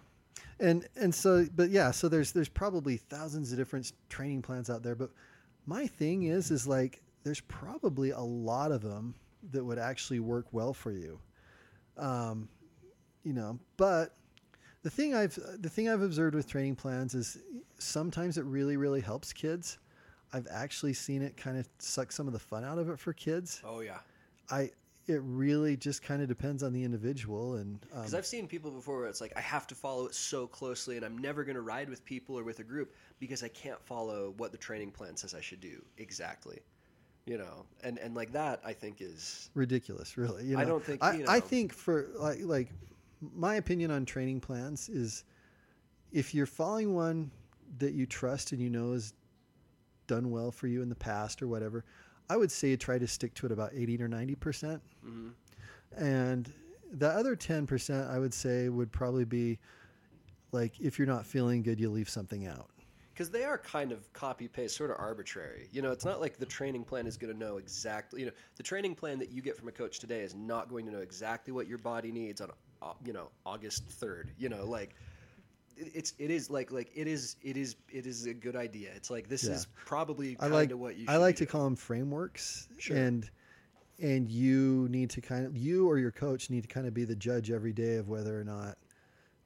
[0.61, 4.83] and and so but yeah so there's there's probably thousands of different training plans out
[4.83, 5.11] there but
[5.67, 9.15] my thing is is like there's probably a lot of them
[9.53, 11.19] that would actually work well for you
[11.97, 12.49] um,
[13.23, 14.17] you know but
[14.83, 17.39] the thing i've the thing i've observed with training plans is
[17.79, 19.79] sometimes it really really helps kids
[20.33, 23.13] i've actually seen it kind of suck some of the fun out of it for
[23.15, 23.99] kids Oh yeah.
[24.51, 24.71] i
[25.07, 28.71] it really just kind of depends on the individual and um, Because I've seen people
[28.71, 31.57] before where it's like I have to follow it so closely, and I'm never going
[31.57, 34.93] to ride with people or with a group because I can't follow what the training
[34.93, 36.61] plan says I should do exactly.
[37.27, 41.03] You know, and and like that, I think is ridiculous really you I don't think-
[41.03, 42.69] I, you I think for like like
[43.35, 45.25] my opinion on training plans is
[46.13, 47.31] if you're following one
[47.79, 49.15] that you trust and you know is
[50.07, 51.85] done well for you in the past or whatever
[52.31, 55.33] i would say try to stick to it about 80 or 90 percent Mhm.
[55.97, 56.53] and
[56.93, 59.59] the other 10 percent i would say would probably be
[60.53, 62.71] like if you're not feeling good you leave something out
[63.13, 65.69] because they are kind of copy paste, sort of arbitrary.
[65.71, 68.19] You know, it's not like the training plan is going to know exactly.
[68.19, 70.85] You know, the training plan that you get from a coach today is not going
[70.87, 72.51] to know exactly what your body needs on,
[72.83, 74.33] uh, you know, August third.
[74.37, 74.97] You know, like
[75.77, 78.91] it's it is like like it is it is it is a good idea.
[78.95, 79.53] It's like this Yeah.
[79.55, 81.07] is probably kind like of what you.
[81.09, 82.97] I like be to call them frameworks, Sure.
[82.97, 83.29] and
[84.01, 87.05] and you need to kind of you or your coach need to kind of be
[87.05, 88.77] the judge every day of whether or not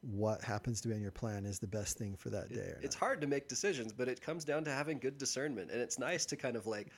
[0.02, 2.60] what happens to be on your plan is the best thing for that day.
[2.60, 3.00] Or It's not.
[3.00, 6.24] hard to make decisions, but it comes down to having good discernment, and it's nice
[6.26, 6.88] to kind of like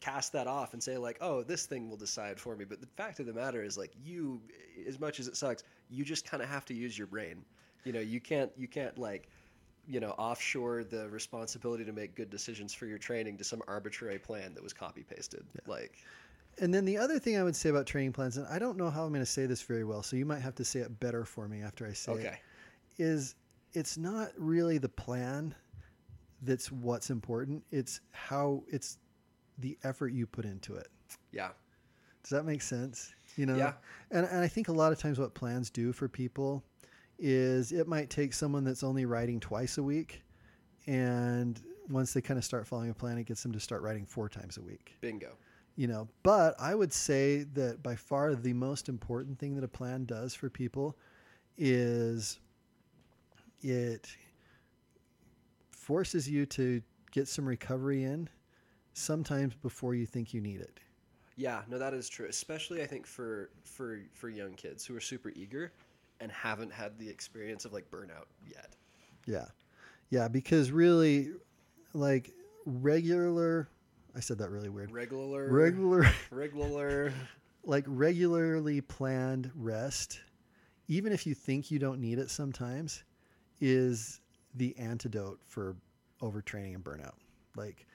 [0.00, 2.86] cast that off and say like, "Oh, this thing will decide for me." But the
[2.86, 4.40] fact of the matter is, like, you,
[4.86, 7.44] as much as it sucks, you just kind of have to use your brain.
[7.84, 9.28] You know, you can't you can't like,
[9.86, 14.18] you know, offshore the responsibility to make good decisions for your training to some arbitrary
[14.18, 15.44] plan that was copy pasted.
[15.66, 15.92] Like,
[16.60, 18.90] And then the other thing I would say about training plans, and I don't know
[18.90, 21.00] how I'm going to say this very well, so you might have to say it
[21.00, 22.14] better for me after I say it.
[22.16, 22.40] okay,
[22.98, 23.34] is
[23.72, 25.54] it's not really the plan
[26.42, 27.62] that's what's important.
[27.70, 28.98] It's how it's
[29.58, 30.88] the effort you put into it.
[31.32, 31.50] yeah,
[32.22, 33.12] Does that make sense?
[33.36, 33.72] You know, Yeah.
[34.10, 36.62] and and I think a lot of times what plans do for people
[37.18, 40.22] is it might take someone that's only writing twice a week,
[40.86, 44.06] and once they kind of start following a plan, it gets them to start writing
[44.06, 44.96] four times a week.
[45.00, 45.36] bingo.
[45.76, 49.68] You know, but I would say that by far the most important thing that a
[49.68, 50.96] plan does for people
[51.56, 52.40] is
[53.62, 54.08] it
[55.70, 58.28] forces you to get some recovery in
[58.92, 60.80] sometimes before you think you need it.
[61.36, 62.26] Yeah, no, that is true.
[62.28, 65.72] Especially I think for for for young kids who are super eager
[66.20, 68.74] and haven't had the experience of like burnout yet.
[69.26, 69.46] Yeah.
[70.10, 71.30] Yeah, because really
[71.94, 72.30] like
[72.64, 73.68] regular
[74.16, 74.90] I said that really weird.
[74.90, 77.12] Regular, Regular regular.
[77.64, 80.20] like regularly planned rest,
[80.88, 83.04] even if you think you don't need it sometimes,
[83.60, 84.20] is
[84.54, 85.76] the antidote for
[86.22, 87.14] overtraining and burnout.
[87.54, 87.86] Like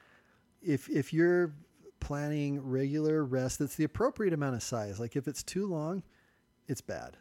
[0.61, 1.53] if if you're
[1.99, 6.03] planning regular rest that's the appropriate amount of size, like if it's too long,
[6.67, 7.17] it's bad.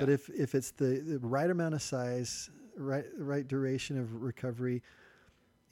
[0.00, 4.82] But if if it's the, the right amount of size, right right duration of recovery,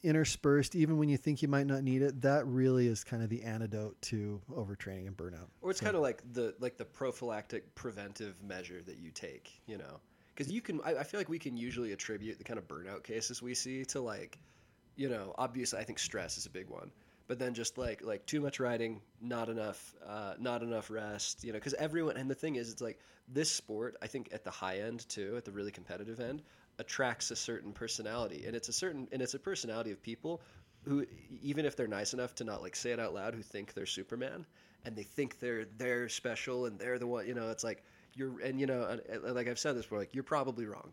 [0.03, 3.31] interspersed even when you think you might not need it, that really is kind of
[3.31, 5.49] the antidote to overtraining and burnout.
[5.63, 9.51] Or it's So- kind of like the like the prophylactic preventive measure that you take,
[9.67, 10.01] you know,
[10.35, 10.81] because you can.
[10.85, 13.85] I, I feel like we can usually attribute the kind of burnout cases we see
[13.87, 14.39] to like,
[14.97, 16.91] you know, obviously I think stress is a big one,
[17.27, 21.53] but then just like like too much riding, not enough, uh, not enough rest, you
[21.53, 22.17] know, because everyone.
[22.17, 23.97] And the thing is, it's like this sport.
[24.03, 26.43] I think at the high end too, at the really competitive end,
[26.79, 30.41] attracts a certain personality, and it's a certain and it's a personality of people
[30.85, 31.07] who
[31.43, 33.87] even if they're nice enough to not like say it out loud who think they're
[33.87, 34.45] superman
[34.85, 37.83] and they think they're they're special and they're the one you know it's like
[38.15, 40.93] you're and you know like i've said this before like you're probably wrong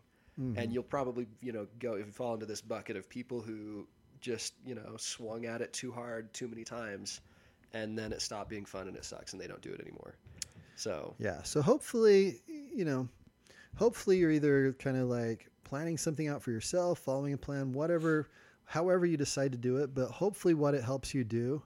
[0.58, 3.86] and you'll probably you know go if you fall into this bucket of people who
[4.21, 7.21] just you know swung at it too hard too many times
[7.73, 10.15] and then it stopped being fun and it sucks and they don't do it anymore
[10.81, 11.43] so Yeah.
[11.43, 13.07] So hopefully, you know,
[13.75, 18.29] hopefully you're either kind of like planning something out for yourself, following a plan, whatever,
[18.65, 19.93] however you decide to do it.
[19.93, 21.62] But hopefully, what it helps you do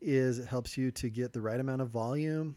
[0.00, 2.56] is it helps you to get the right amount of volume,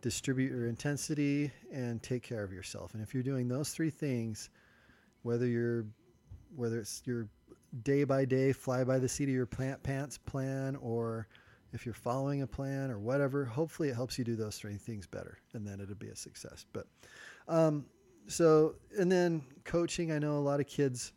[0.00, 2.94] distribute your intensity, and take care of yourself.
[2.94, 4.50] And if you're doing those three things,
[5.22, 5.86] whether you're
[6.56, 7.28] whether it's your
[7.82, 11.26] day by day fly by the seat of your plant pants plan or
[11.72, 15.06] if you're following a plan or whatever hopefully it helps you do those three things
[15.06, 16.66] better and then it'll be a success.
[16.72, 16.86] But
[17.48, 17.86] um,
[18.26, 21.12] so and then coaching i know a lot of kids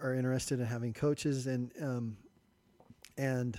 [0.00, 2.16] are interested in having coaches and um,
[3.18, 3.58] and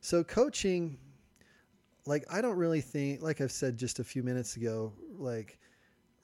[0.00, 0.98] so coaching
[2.06, 5.58] like i don't really think like i've said just a few minutes ago like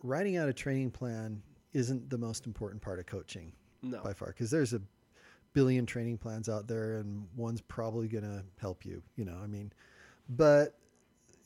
[0.02, 3.52] writing out a training plan isn't the most important part of coaching
[3.90, 4.00] no.
[4.02, 4.80] by far because there's a
[5.52, 9.46] billion training plans out there and one's probably going to help you you know i
[9.46, 9.72] mean
[10.28, 10.78] but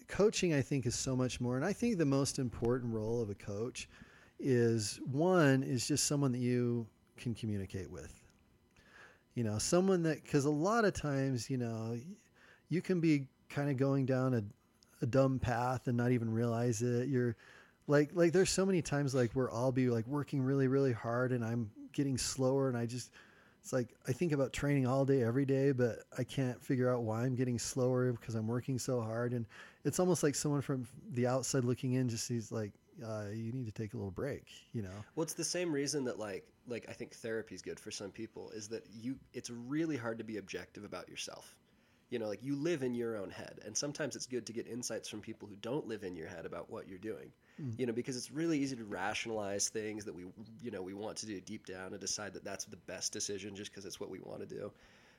[0.09, 3.31] coaching i think is so much more and i think the most important role of
[3.31, 3.89] a coach
[4.41, 8.15] is one is just someone that you can communicate with.
[9.35, 11.97] You know someone that because a lot of times you know
[12.69, 14.43] you can be kind of going down a,
[15.03, 17.09] a dumb path and not even realize it.
[17.09, 17.37] You're
[17.87, 21.33] like like there's so many times like where I'll be like working really really hard
[21.33, 23.11] and I'm getting slower and I just
[23.63, 27.03] it's like I think about training all day every day but I can't figure out
[27.03, 29.47] why I'm getting slower because I'm working so hard and
[29.85, 32.73] it's almost like someone from the outside looking in just sees like
[33.07, 36.05] uh, you need to take a little break you know Well, it's the same reason
[36.05, 39.51] that like like I think therapy is good for some people is that you it's
[39.51, 41.57] really hard to be objective about yourself.
[42.09, 44.67] You know, like you live in your own head, and sometimes it's good to get
[44.67, 47.31] insights from people who don't live in your head about what you're doing.
[47.61, 47.71] Hmm.
[47.77, 50.25] you know, because it's really easy to rationalize things that we,
[50.63, 53.55] you know, we want to do deep down and decide that that's the best decision
[53.55, 54.73] just because it's what we want to do.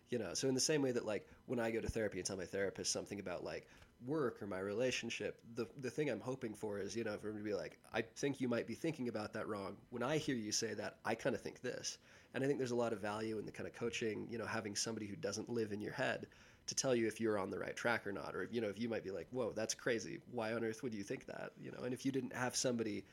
[0.09, 2.25] You know, so in the same way that like when I go to therapy and
[2.25, 3.67] tell my therapist something about like
[4.07, 7.37] work or my relationship, the the thing I'm hoping for is, you know, for him
[7.37, 9.77] to be like, I think you might be thinking about that wrong.
[9.91, 11.97] When I hear you say that, I kind of think this.
[12.33, 14.45] And I think there's a lot of value in the kind of coaching, you know,
[14.45, 16.27] having somebody who doesn't live in your head
[16.71, 18.69] to tell you if you're on the right track or not, or if, you know,
[18.69, 20.19] if you might be like, "Whoa, that's crazy.
[20.31, 23.03] Why on earth would you think that?" You know, and if you didn't have somebody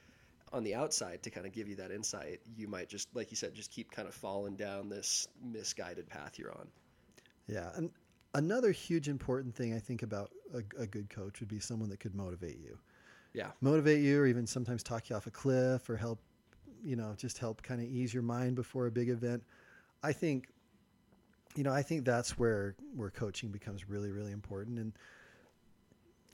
[0.52, 3.36] on the outside to kind of give you that insight, you might just, like you
[3.36, 6.68] said, just keep kind of falling down this misguided path you're on.
[7.48, 7.90] Yeah, and
[8.34, 11.98] another huge important thing I think about a, a good coach would be someone that
[11.98, 12.78] could motivate you.
[13.32, 16.20] Yeah, motivate you, or even sometimes talk you off a cliff, or help,
[16.84, 19.42] you know, just help kind of ease your mind before a big event.
[20.04, 20.46] I think
[21.58, 24.78] you know, I think that's where where coaching becomes really, really important.
[24.78, 24.92] And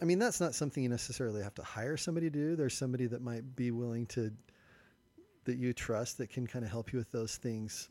[0.03, 2.57] I mean, that's not something you necessarily have to hire somebody to do.
[2.57, 4.31] There's somebody that might be willing to
[5.47, 7.89] that you trust that can kind of help you with those things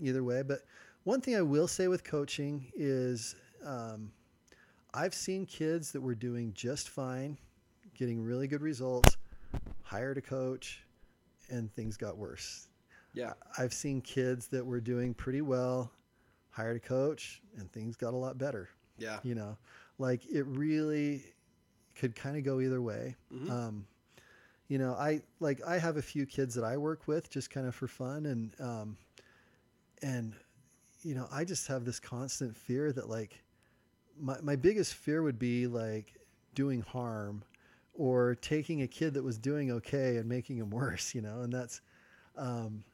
[0.00, 0.42] either way.
[0.42, 0.60] But
[1.02, 3.34] one thing I will say with coaching is
[3.66, 4.12] um,
[4.94, 7.38] I've seen kids that were doing just fine,
[7.98, 9.16] getting really good results,
[9.82, 10.84] hired a coach,
[11.48, 12.68] and things got worse.
[13.14, 13.32] Yeah.
[13.58, 15.90] I've seen kids that were doing pretty well,
[16.50, 18.68] hired a coach, and things got a lot better.
[18.98, 19.18] Yeah.
[19.22, 19.56] You know,
[19.98, 21.24] like it really
[21.94, 23.16] could kind of go either way.
[23.32, 23.50] Mhm.
[23.50, 23.86] Um,
[24.68, 27.66] you know, I like I have a few kids that I work with just kind
[27.66, 28.96] of for fun, and um,
[30.02, 30.34] and
[31.02, 33.42] you know, I just have this constant fear that like
[34.18, 36.14] my my biggest fear would be like
[36.54, 37.42] doing harm
[37.94, 41.14] or taking a kid that was doing okay and making him worse.
[41.14, 41.80] You know, and that's
[42.36, 42.84] um,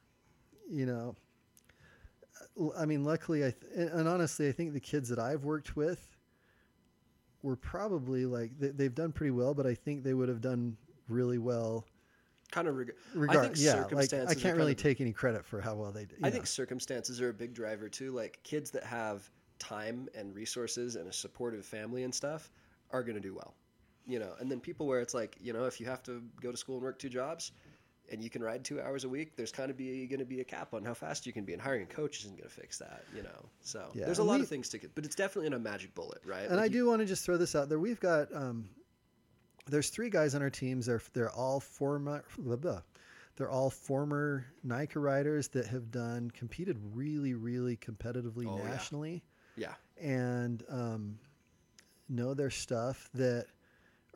[0.71, 1.14] you know
[2.77, 6.16] I mean, luckily, I th- and honestly, I think the kids that I've worked with
[7.42, 10.77] were probably like they, they've done pretty well, but I think they would have done
[11.09, 11.85] really well.
[12.51, 14.37] Kind of reg- Regard, I think yeah, like circumstances.
[14.37, 16.19] I can't really of- take any credit for how well they did.
[16.23, 18.12] I think circumstances are a big driver too.
[18.12, 22.51] Like kids that have time and resources and a supportive family and stuff
[22.90, 23.55] are going to do well.
[24.07, 26.53] You know, and then people where it's like, you know, if you have to go
[26.53, 27.53] to school and work two jobs
[28.11, 30.40] and you can ride two hours a week, there's kind of be going to be
[30.40, 32.55] a cap on how fast you can be, and hiring a coach isn't going to
[32.55, 33.05] fix that.
[33.14, 35.51] You know, so Yeah, there's a lot we- of things to get, but it's definitely
[35.51, 36.42] not a magic bullet, right?
[36.47, 37.79] and Like I you- do want to just throw this out there.
[37.81, 38.69] We've got um,
[39.66, 40.87] there's three guys on our teams.
[40.87, 42.81] They're they're all former blah, blah.
[43.37, 48.71] they're all former NICA riders that have done competed really really competitively Oh, yeah.
[48.71, 49.25] nationally.
[49.57, 51.19] Yeah, and um,
[52.09, 53.47] know their stuff that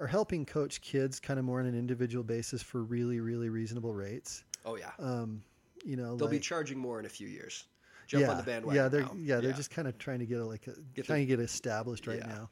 [0.00, 3.94] are helping coach kids kind of more on an individual basis for really, really reasonable
[3.94, 4.42] rates.
[4.64, 5.42] oh yeah, Um,
[5.84, 7.64] you know, they'll be charging more in a few years.
[8.06, 8.76] Jump yeah, on the bandwagon.
[8.82, 9.14] Yeah, they're now.
[9.16, 11.38] yeah they're just kind of trying to get a, like a, Get trying to get
[11.40, 12.26] established right Yeah.
[12.26, 12.50] now.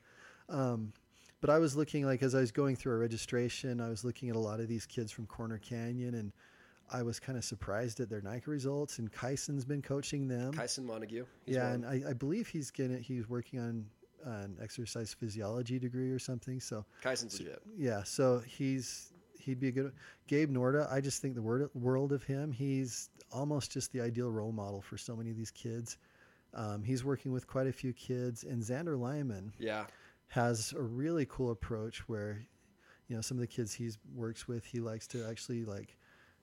[0.49, 0.93] Um,
[1.41, 4.29] but I was looking like as I was going through our registration, I was looking
[4.31, 6.33] at a lot of these kids from Corner Canyon, and
[6.93, 8.99] I was kind of surprised at their NICA results.
[8.99, 10.53] And Kyson's been coaching them.
[10.53, 11.27] Kyson Montague.
[11.47, 11.85] yeah, one.
[11.85, 13.87] and I, I believe he's getting he's working on
[14.25, 16.61] an exercise physiology degree or something.
[16.61, 17.63] So Kyson's legit.
[17.77, 19.93] yeah, so he's he'd be a good
[20.27, 20.91] Gabe Norda.
[20.93, 22.53] I just think the word, world of him.
[22.53, 25.97] He's almost just the ideal role model for so many of these kids.
[26.55, 29.85] Um, he's working with quite a few kids, and Xander Lyman Yeah,
[30.29, 32.43] has a really cool approach where,
[33.09, 35.97] you know, some of the kids he works with, he likes to actually like,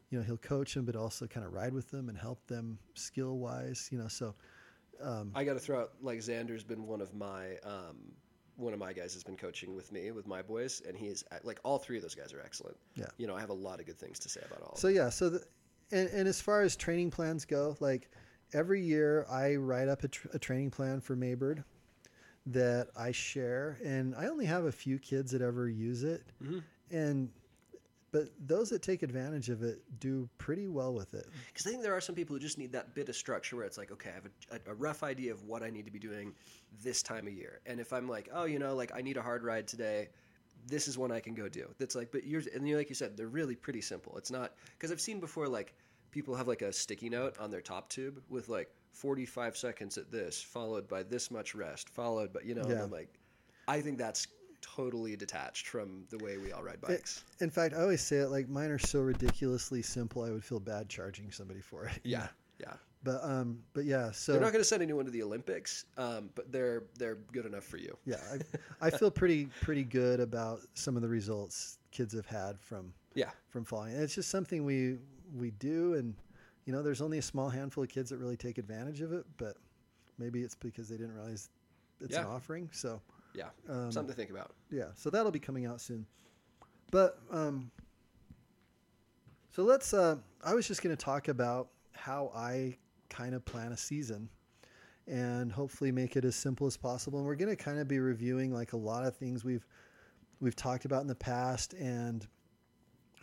[0.09, 2.77] you know, he'll coach them, but also kind of ride with them and help them
[2.93, 3.89] skill wise.
[3.91, 4.35] You know, so
[5.01, 7.97] um, I got to throw out like Xander's been one of my um,
[8.57, 11.23] one of my guys has been coaching with me with my boys, and he is
[11.43, 12.77] like all three of those guys are excellent.
[12.95, 13.05] Yeah.
[13.17, 14.75] you know I have a lot of good things to say about all.
[14.75, 15.43] So yeah, so the,
[15.91, 18.09] and, and as far as training plans go, like
[18.53, 21.63] every year I write up a, tr- a training plan for Maybird
[22.47, 26.63] that I share, and I only have a few kids that ever use it, Mhm.
[26.91, 27.29] and
[28.15, 31.27] but those that take advantage of it do pretty well with it.
[31.47, 33.65] Because I think there are some people who just need that bit of structure where
[33.65, 35.99] it's like, okay, I have a, a, rough idea of what I need to be
[35.99, 36.33] doing
[36.81, 39.21] this time of year, and if I'm like, oh, you know, like I need a
[39.21, 40.07] hard ride today.
[40.65, 41.67] This is one I can go do.
[41.77, 44.17] That's like, but yours, and like you said, they're really pretty simple.
[44.17, 45.75] It's not because I've seen before like
[46.09, 50.09] people have like a sticky note on their top tube with like 45 seconds at
[50.09, 52.83] this, followed by this much rest, followed by you know, and Yeah.
[52.83, 53.19] I'm like,
[53.67, 54.25] I think that's
[54.75, 57.23] totally detached from the way we all ride bikes.
[57.39, 60.23] In fact, I always say it like mine are so ridiculously simple.
[60.23, 61.99] I would feel bad charging somebody for it.
[62.03, 62.27] yeah,
[62.59, 62.73] yeah.
[63.03, 64.11] But um, but yeah.
[64.11, 67.45] So They're not going to send anyone to the Olympics, um, but they're they're good
[67.45, 67.95] enough for you.
[68.05, 72.59] yeah, I, I feel pretty pretty good about some of the results kids have had
[72.59, 73.93] from Yeah, from following.
[73.93, 74.97] And it's just something we
[75.35, 76.15] we do, and
[76.65, 79.23] you know, there's only a small handful of kids that really take advantage of it,
[79.37, 79.55] but
[80.17, 81.49] maybe it's because they didn't realize
[82.01, 82.69] it's an offering.
[82.73, 82.99] So
[83.35, 83.49] yeah.
[83.69, 84.53] um, Something to think about.
[84.71, 86.05] yeah, so that'll be coming out soon.
[86.91, 87.71] But um,
[89.51, 89.93] So let's.
[89.93, 92.77] Uh, I was just going to talk about how I
[93.09, 94.29] kind of plan a season,
[95.07, 97.19] and hopefully make it as simple as possible.
[97.19, 99.65] And we're going to kind of be reviewing like a lot of things we've
[100.39, 102.27] we've talked about in the past, and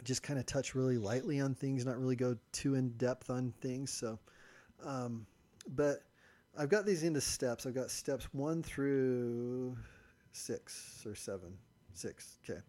[0.05, 3.53] just kind of touch really lightly on things, not really go too in depth on
[3.61, 3.93] things.
[3.93, 4.19] So,
[4.85, 5.27] um,
[5.77, 6.03] but
[6.59, 7.67] I've got these into steps.
[7.67, 9.77] I've got steps one through
[10.33, 11.57] six or seven,
[11.95, 12.39] six.
[12.45, 12.61] Okay,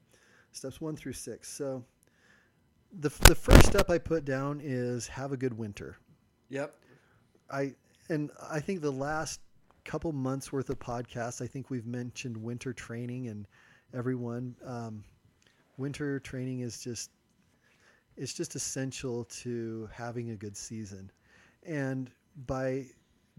[0.51, 1.49] steps one through six.
[1.51, 1.83] So
[2.91, 5.97] the the first step I put down is have a good winter.
[6.49, 6.75] Yep.
[7.49, 7.73] I
[8.09, 9.39] and I think the last
[9.85, 13.47] couple months worth of podcasts, I think we've mentioned winter training and
[13.93, 14.55] everyone.
[14.65, 15.03] Um,
[15.77, 17.11] winter training is just
[18.15, 21.11] it's just essential to having a good season.
[21.65, 22.11] And
[22.45, 22.85] by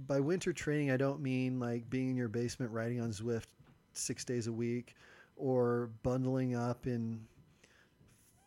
[0.06, 3.46] by winter training, I don't mean like being in your basement riding on Zwift
[3.96, 4.94] six days a week
[5.36, 7.20] or bundling up in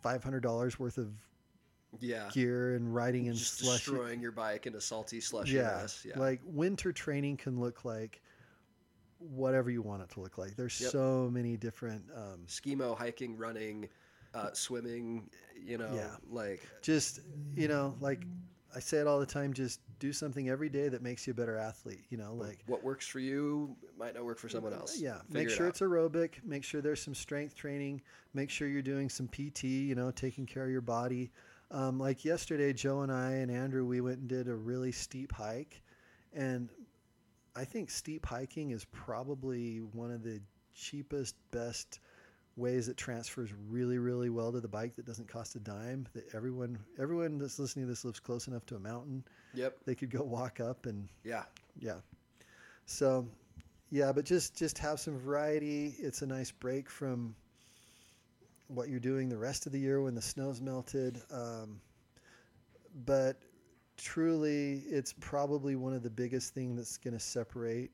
[0.02, 1.12] five hundred dollars worth of
[2.00, 2.30] Yeah.
[2.32, 3.86] gear and riding in Just slush.
[3.86, 5.52] destroying your bike into salty slush.
[5.52, 5.88] Yeah.
[6.06, 6.20] Yeah.
[6.20, 8.22] like winter training can look like
[9.20, 10.56] whatever you want it to look like.
[10.56, 10.92] There's Yep.
[10.92, 12.06] so many different.
[12.14, 13.90] Um, Skimo, hiking, running,
[14.34, 15.30] uh, swimming.
[15.60, 16.16] You know, Yeah.
[16.30, 17.22] like just
[17.56, 18.24] you know, like
[18.78, 19.54] I say it all the time.
[19.54, 22.06] Just do something every day that makes you a better athlete.
[22.12, 25.00] You know, like what works for you might not work for someone else.
[25.00, 25.70] Yeah, Figure make sure out.
[25.70, 26.44] it's aerobic.
[26.44, 28.04] Make sure there's some strength training.
[28.36, 29.64] Make sure you're doing some PT.
[29.64, 31.32] You know, taking care of your body.
[31.72, 35.34] Um, like yesterday, Joe and I and Andrew, we went and did a really steep
[35.34, 35.82] hike,
[36.32, 36.70] and
[37.56, 40.40] I think steep hiking is probably one of the
[40.76, 42.00] cheapest, best
[42.58, 46.08] ways that transfers really, really well to the bike that doesn't cost a dime.
[46.14, 49.24] That everyone, everyone that's listening to this lives close enough to a mountain.
[49.54, 49.78] Yep.
[49.86, 51.44] They could go walk up and Yeah.
[51.80, 51.98] yeah.
[52.86, 53.28] So,
[53.92, 55.96] yeah, but just just have some variety.
[56.00, 57.36] It's a nice break from
[58.68, 61.22] what you're doing the rest of the year when the snow's melted.
[61.32, 61.80] Um,
[63.06, 63.38] but
[63.98, 67.92] truly, it's probably one of the biggest thing that's going to separate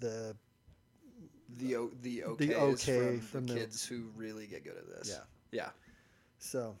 [0.00, 0.34] the
[1.58, 4.86] The the okays The okay from, from the the- kids who really get good at
[4.88, 5.08] this.
[5.10, 5.24] Yeah.
[5.52, 5.70] Yeah.
[6.38, 6.76] So,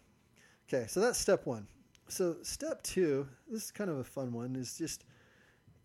[0.68, 1.66] okay, so that's step one.
[2.08, 5.04] So step two, this is kind of a fun one, is just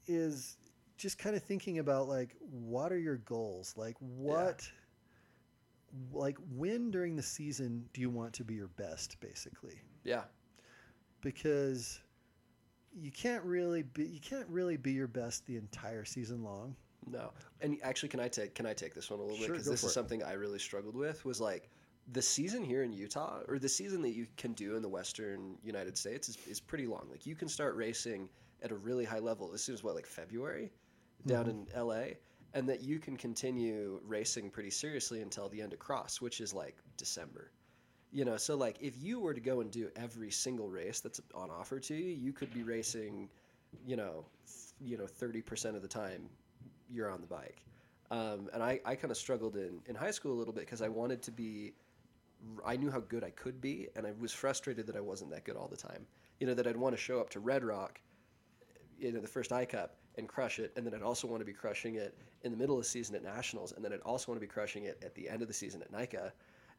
[0.08, 0.58] is
[0.98, 3.74] just kind of thinking about like what are your goals?
[3.76, 4.68] Like what
[6.14, 9.82] like when during the season do you want to be your best basically?
[10.04, 10.24] Yeah.
[11.22, 12.00] Because
[12.94, 16.76] you can't really be you can't really be your best the entire season long.
[17.10, 17.32] No.
[17.62, 19.84] And actually, can I take can I take this one a little bit because this
[19.84, 19.94] is it.
[19.94, 21.70] something I really struggled with was like
[22.12, 25.58] the season here in Utah or the season that you can do in the Western
[25.64, 27.08] United States is, is pretty long.
[27.10, 28.30] Like you can start racing
[28.64, 30.72] at a really high level as soon as what like February
[31.26, 31.80] down Mm-hmm.
[31.80, 32.04] in LA,
[32.54, 36.54] and that you can continue racing pretty seriously until the end of cross, which is
[36.54, 37.52] like December.
[38.12, 41.20] You know, so like if you were to go and do every single race that's
[41.34, 43.30] on offer to you, you could be racing,
[43.86, 46.30] you know, th- you know, thirty percent of the time
[46.90, 47.62] you're on the bike.
[48.12, 50.82] Um, and I, I kind of struggled in, in high school a little bit because
[50.82, 51.74] I wanted to be,
[52.66, 55.44] I knew how good I could be, and I was frustrated that I wasn't that
[55.44, 56.06] good all the time.
[56.40, 58.00] You know, that I'd want to show up to Red Rock,
[59.00, 61.46] you know, the first I Cup and crush it, and then I'd also want to
[61.46, 64.32] be crushing it in the middle of the season at Nationals, and then I'd also
[64.32, 66.32] want to be crushing it at the end of the season at NICA.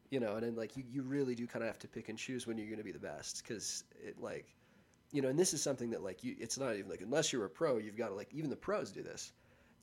[0.09, 2.17] You know, and then like you, you really do kind of have to pick and
[2.17, 4.55] choose when you're going to be the best because it like,
[5.11, 7.43] you know, and this is something that like you, it's not even like unless you're
[7.43, 9.33] a pro, you've got to like even the pros do this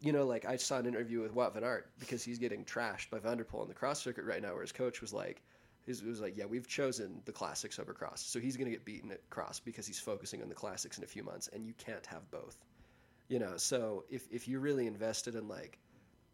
[0.05, 3.11] you know, like I saw an interview with Wout van Aert because he's getting trashed
[3.11, 5.43] by van der Poel on the cross circuit right now, where his coach was like,
[5.87, 8.85] his, was like, yeah, we've chosen the classics over cross, so he's going to get
[8.85, 11.75] beaten at cross because he's focusing on the classics in a few months, and you
[11.79, 12.59] can't have both,
[13.29, 13.57] you know.
[13.57, 15.79] So if if you're really invested in like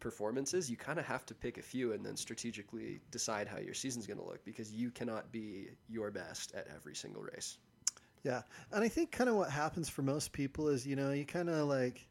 [0.01, 3.73] performances, you kind of have to pick a few and then strategically decide how your
[3.73, 7.57] season's going to look because you cannot be your best at every single race.
[8.23, 8.41] Yeah.
[8.71, 11.49] And I think kind of what happens for most people is, you know, you kind
[11.49, 12.07] of like,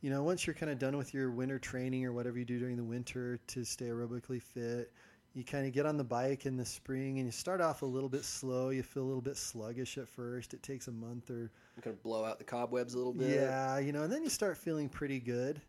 [0.00, 2.58] you know, once you're kind of done with your winter training or whatever you do
[2.58, 4.92] during the winter to stay aerobically fit,
[5.34, 7.86] you kind of get on the bike in the spring and you start off a
[7.86, 8.70] little bit slow.
[8.70, 10.54] You feel a little bit sluggish at first.
[10.54, 13.30] It takes a month or, You kind of blow out the cobwebs a little bit.
[13.30, 15.60] yeah, you know, and then you start feeling pretty good.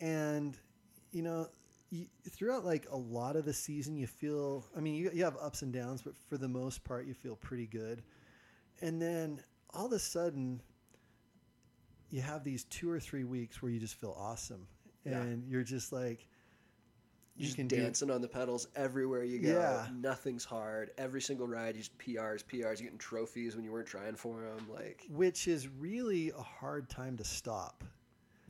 [0.00, 0.58] And,
[1.12, 1.48] you know,
[1.90, 5.36] you, throughout like a lot of the season, you feel, I mean, you, you have
[5.40, 8.02] ups and downs, but for the most part, you feel pretty good.
[8.80, 9.40] And then
[9.72, 10.60] all of a sudden,
[12.14, 14.68] you have these two or three weeks where you just feel awesome.
[15.04, 15.20] Yeah.
[15.20, 16.28] And you're just like,
[17.36, 19.58] you just can do dancing on the pedals everywhere you go.
[19.58, 19.88] Yeah.
[19.92, 20.92] Nothing's hard.
[20.96, 24.68] Every single ride, you just PRs, PRs, getting trophies when you weren't trying for them.
[24.72, 27.82] Like, which is really a hard time to stop.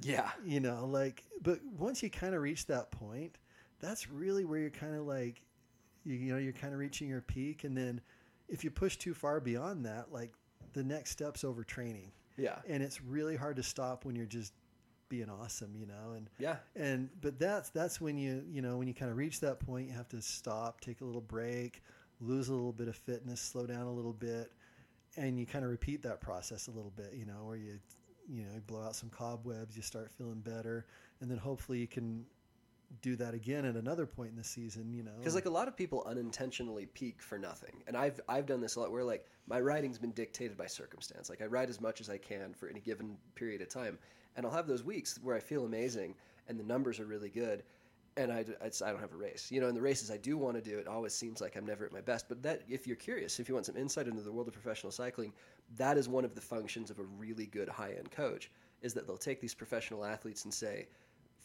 [0.03, 3.39] yeah, you know like but once you kind of reach that point
[3.81, 5.41] that's really where you're kind of like
[6.05, 8.01] you, you know you're kind of reaching your peak and then
[8.49, 10.33] if you push too far beyond that, like
[10.75, 12.59] the next step's overtraining, Yeah.
[12.69, 14.53] and it's really hard to stop when you're just
[15.09, 16.13] being awesome, you know.
[16.17, 16.57] And Yeah.
[16.75, 19.87] and but that's that's when you you know when you kind of reach that point,
[19.89, 21.83] you have to stop, take a little break,
[22.21, 24.51] lose a little bit of fitness, slow down a little bit,
[25.17, 27.79] and you kind of repeat that process a little bit, you know, where you
[28.29, 30.87] you know you blow out some cobwebs, you start feeling better,
[31.21, 32.25] and then hopefully you can
[33.03, 35.13] do that again at another point in the season, you know.
[35.19, 38.77] Because like a lot of people unintentionally peak for nothing, and I've I've done this
[38.77, 38.93] a lot.
[38.93, 41.29] Where like my riding's been dictated by circumstance.
[41.29, 43.99] Like I ride as much as I can for any given period of time,
[44.37, 46.15] and I'll have those weeks where I feel amazing
[46.49, 47.63] and the numbers are really good,
[48.17, 49.51] and I, I, I don't have a race.
[49.51, 51.67] You know, in the races I do want to do, it always seems like I'm
[51.67, 52.29] never at my best.
[52.29, 54.93] But that, if you're curious, if you want some insight into the world of professional
[54.93, 55.33] cycling,
[55.77, 58.51] that is one of the functions of a really good high end coach.
[58.83, 60.89] Is that they'll take these professional athletes and say,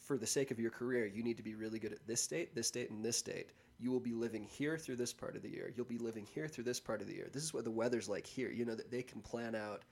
[0.09, 2.55] for the sake of your career, you need to be really good at this state,
[2.55, 3.51] this state, and this state.
[3.79, 5.71] You will be living here through this part of the year.
[5.77, 7.29] You'll be living here through this part of the year.
[7.31, 8.49] This is what the weather's like here.
[8.49, 9.83] You know that they can plan out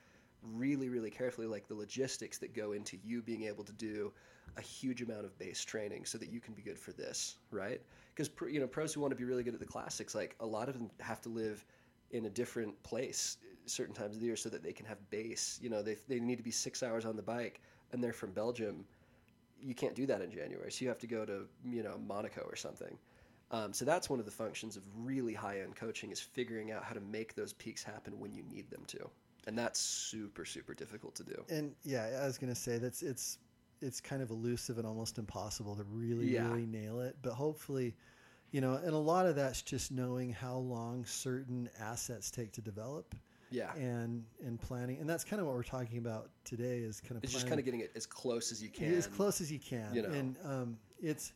[0.42, 4.12] really, really carefully, like the logistics that go into you being able to do
[4.58, 7.80] a huge amount of base training so that you can be good for this, right?
[8.16, 10.46] Because you know pros who want to be really good at the classics, like a
[10.48, 11.64] lot of them have to live
[12.10, 13.38] in a different place
[13.68, 15.60] certain times of the year so that they can have base.
[15.62, 17.62] You know, they they need to be six hours on the bike,
[17.92, 18.84] and they're from Belgium
[19.62, 20.72] you can't do that in January.
[20.72, 22.98] So you have to go to you know Monaco or something.
[23.50, 26.84] Um, so that's one of the functions of really high end coaching is figuring out
[26.84, 29.10] how to make those peaks happen when you need them to,
[29.48, 31.44] and that's super super difficult to do.
[31.50, 33.38] and yeah, I was gonna say that's it's
[33.82, 36.50] it's kind of elusive and almost impossible to really Yeah.
[36.50, 37.16] really nail it.
[37.22, 37.96] But hopefully,
[38.52, 42.62] you know, and a lot of that's just knowing how long certain assets take to
[42.62, 43.14] develop
[43.50, 46.80] Yeah, and and planning, and that's kind of what we're talking about today.
[46.80, 48.94] Is kind of it's just kind of getting it as close as you can.
[48.94, 49.94] as close as you can.
[49.94, 50.10] you know.
[50.10, 51.34] And um, it's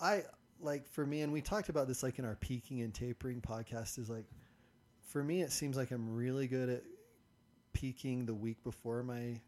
[0.00, 0.22] I
[0.60, 3.98] like for me, and we talked about this like in our peaking and tapering podcast.
[3.98, 4.26] Is like
[5.02, 6.82] for me, it seems like I'm really good at
[7.72, 9.40] peaking the week before my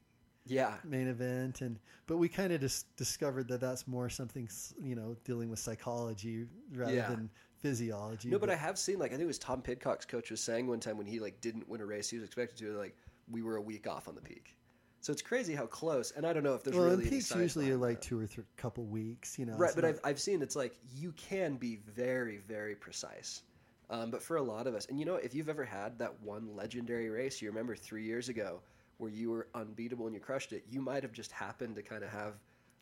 [0.47, 4.49] Yeah, main event and but we kind of just discovered that that's more something
[4.83, 7.09] you know dealing with psychology rather Yeah.
[7.09, 7.31] than
[7.63, 10.41] physiology no, but I have seen like I think it was Tom Pidcock's coach was
[10.41, 12.97] saying one time when he like didn't win a race he was expected to like
[13.31, 14.57] we were a week off on the peak.
[15.01, 17.35] So it's crazy how close, and I don't know if there's well really any peaks
[17.35, 20.21] usually are like two or three couple weeks you know right but not- I've, I've
[20.21, 23.43] seen it's like you can be very very precise.
[23.91, 26.15] Um, but for a lot of us and you know if you've ever had that
[26.23, 28.61] one legendary race you remember three years ago
[28.97, 32.03] where you were unbeatable and you crushed it you might have just happened to kind
[32.03, 32.35] of have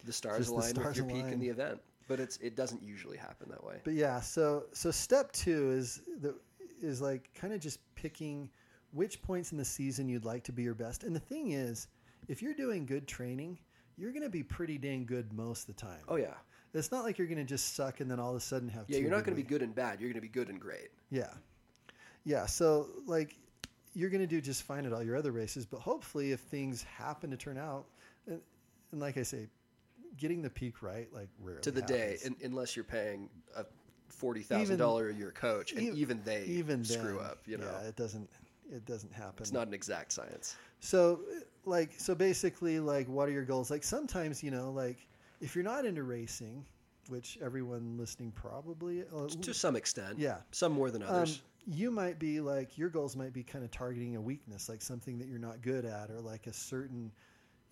[0.04, 1.80] the stars Just the aligned with your peak in the event
[2.10, 6.02] but it's it doesn't usually happen that way But yeah, so so step two is
[6.20, 6.34] the
[6.82, 8.50] is like kind of just picking
[8.92, 11.04] which points in the season you'd like to be your best.
[11.04, 11.86] And the thing is,
[12.26, 13.60] if you're doing good training,
[13.96, 16.02] you're going to be pretty dang good most of the time.
[16.08, 16.34] oh yeah
[16.74, 18.86] It's not like you're going to just suck and then all of a sudden have.
[18.88, 20.58] yeah you're not going to be good and bad you're going to be good and
[20.58, 21.32] great Yeah,
[22.24, 22.46] yeah.
[22.46, 23.36] So like,
[23.94, 26.82] you're going to do just fine at all your other races, but hopefully, if things
[26.82, 27.86] happen to turn out,
[28.26, 28.40] and,
[28.90, 29.46] and like I say,
[30.16, 32.26] getting the peak right, like rarely to the day happens.
[32.26, 33.64] un unless you're paying a
[34.08, 37.56] forty thousand dollar a year coach and e- even they even screw then, up you
[37.56, 38.28] know yeah, it doesn't
[38.72, 39.36] it doesn't happen.
[39.38, 41.20] it's not an exact science So,
[41.66, 43.70] like, so basically, like, what are your goals?
[43.70, 45.06] Like, sometimes, you know, like,
[45.40, 46.64] if you're not into racing,
[47.08, 51.90] which everyone listening probably, uh, to some extent yeah, some more than um, others you
[51.90, 55.28] might be like, your goals might be kind of targeting a weakness, like something that
[55.28, 57.12] you're not good at, or like a certain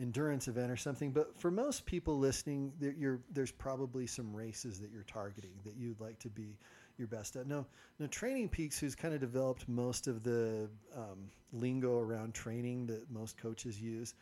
[0.01, 1.11] endurance event or something.
[1.11, 5.77] But for most people listening, there, you're, there's probably some races that you're targeting that
[5.77, 6.57] you'd like to be
[6.99, 7.47] your best at.
[7.47, 7.67] No,
[7.99, 13.11] no, Training Peaks, who's kind of developed most of the um, lingo around training that
[13.11, 14.15] most coaches use,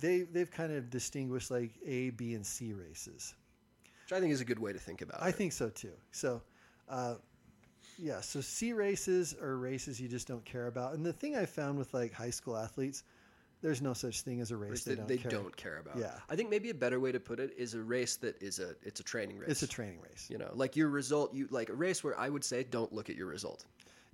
[0.00, 3.34] they they've kind of distinguished like A, B, and C races.
[4.04, 5.32] which I think is a good way to think about I it.
[5.32, 5.92] think so too.
[6.12, 6.42] So,
[6.88, 7.16] uh,
[7.96, 10.94] yeah, so C races are races you just don't care about.
[10.94, 13.04] And the thing I found with like high school athletes,
[13.64, 15.30] there's no such thing as a race Race they, that don't they care.
[15.30, 15.96] don't care about.
[15.96, 16.12] Yeah.
[16.28, 18.74] I think maybe a better way to put it is a race that is a
[18.82, 19.48] it's a training race.
[19.48, 20.28] It's a training race.
[20.30, 21.32] you know, like your result.
[21.32, 23.64] You like a race where I would say don't look at your result.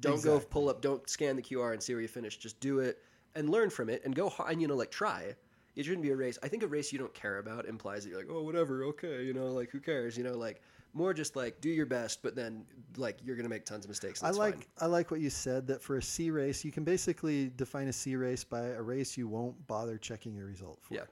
[0.00, 0.80] Don't go pull up.
[0.80, 2.36] Don't scan the QR and see where you finish.
[2.36, 3.02] Just do it
[3.34, 4.32] and learn from it and go.
[4.46, 5.34] And you know, like try.
[5.74, 6.38] It shouldn't be a race.
[6.44, 9.24] I think a race you don't care about implies that you're like, oh, whatever, okay,
[9.24, 10.62] you know, like who cares, you know, like
[10.92, 12.64] more just like do your best, but then
[12.96, 14.22] like you're gonna make tons of mistakes.
[14.22, 14.64] I like fine.
[14.80, 17.92] I like what you said that for a C race, you can basically define a
[17.92, 20.94] C race by a race you won't bother checking your result for.
[20.94, 21.04] Yeah.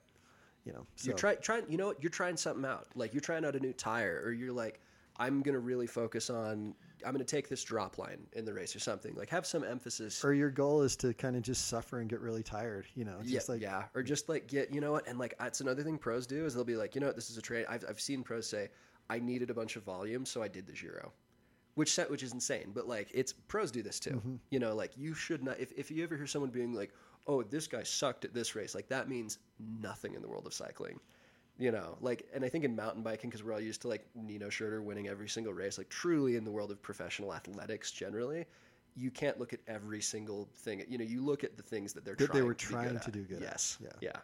[0.64, 2.03] You know, so You're trying, trying, you know, what?
[2.03, 2.89] you're trying something out.
[2.95, 4.81] Like you're trying out a new tire, or you're like,
[5.16, 6.74] I'm gonna really focus on,
[7.07, 9.14] I'm gonna take this drop line in the race or something.
[9.14, 10.22] Like have some emphasis.
[10.22, 12.87] or your goal is to kind of just suffer and get really tired.
[12.95, 15.09] You know, yeah, just like yeah, or just like get, you know what?
[15.09, 17.16] And like that's another thing pros do is they'll be like, you know what?
[17.16, 17.64] This is a trade.
[17.68, 18.68] I've I've seen pros say,
[19.11, 21.12] I needed a bunch of volume, so I did the Giro.
[21.74, 22.72] which set which is insane.
[22.74, 24.11] But like it's pros do this too.
[24.11, 24.34] Mm-hmm.
[24.50, 25.59] You know, like you should not.
[25.61, 26.92] If if you ever hear someone being like,
[27.26, 29.38] "Oh, this guy sucked at this race," like that means
[29.80, 30.98] nothing in the world of cycling.
[31.61, 34.06] You know, like, and I think in mountain biking, because we're all used to like
[34.14, 38.44] Nino Schurter winning every single race, like truly in the world of professional athletics generally,
[38.94, 40.84] you can't look at every single thing.
[40.88, 42.72] You know, you look at the things that they're That they trying were to be
[42.74, 43.12] trying good to at.
[43.12, 43.42] do good at.
[43.42, 43.78] Yes.
[43.82, 43.88] Yeah.
[44.00, 44.16] Yeah.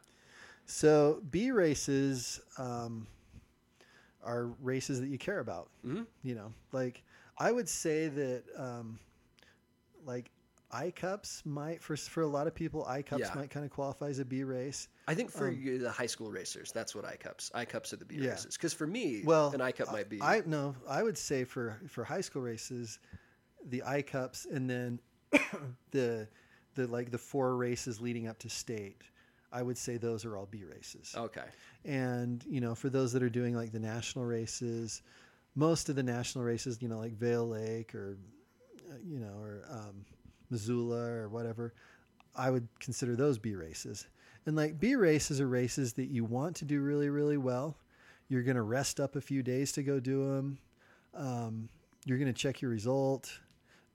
[0.67, 3.07] So B races um,
[4.25, 5.69] are races that you care about.
[5.85, 6.07] Mhm.
[6.23, 7.03] You know, like
[7.39, 8.99] I would say that um,
[10.05, 10.31] like
[10.71, 13.35] I cups might for for a lot of people I cups Yeah.
[13.35, 14.89] might kind of qualify as a B race.
[15.07, 17.51] I think for you, the high school racers, that's what I cups.
[17.55, 18.31] I cups are the B Um, Yeah.
[18.31, 18.57] races.
[18.57, 20.21] Because for me, Well, an I cup might be.
[20.21, 22.99] I no, I would say for for high school races,
[23.67, 25.01] the I cups and then
[25.91, 26.29] the
[26.75, 29.03] the like the four races leading up to state.
[29.55, 31.15] I would say those are all B races.
[31.17, 31.45] okay.
[31.85, 35.01] And you know, for those that are doing like the national races,
[35.55, 38.19] most of the national races, you know, like Vail Lake or
[38.91, 40.05] uh, you know, or um,
[40.51, 41.73] Missoula or whatever,
[42.35, 44.09] I would consider those B races.
[44.47, 47.77] And like B races are races that you want to do really, really well.
[48.29, 50.59] You're going to rest up a few days to go do them.
[51.15, 51.69] Um,
[52.05, 53.39] you're going to check your result,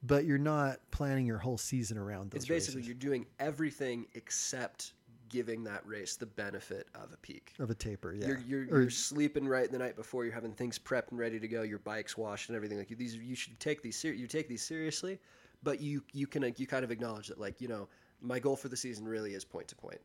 [0.03, 4.05] but you're not planning your whole season around those It's basically races you're doing everything
[4.15, 4.93] except
[5.29, 7.53] giving that race the benefit of a peak.
[7.59, 8.13] of a taper.
[8.13, 8.27] Yeah.
[8.27, 10.25] You're, you're, Or- you're sleeping right the night before.
[10.25, 11.61] You're having things prepped and ready to go.
[11.61, 12.77] Your bike's washed and everything.
[12.77, 13.97] Like these, you should take these.
[13.97, 15.19] Ser- you take these seriously,
[15.63, 17.87] but you you can you kind of acknowledge that like you know
[18.21, 19.99] my goal for the season really is point to point.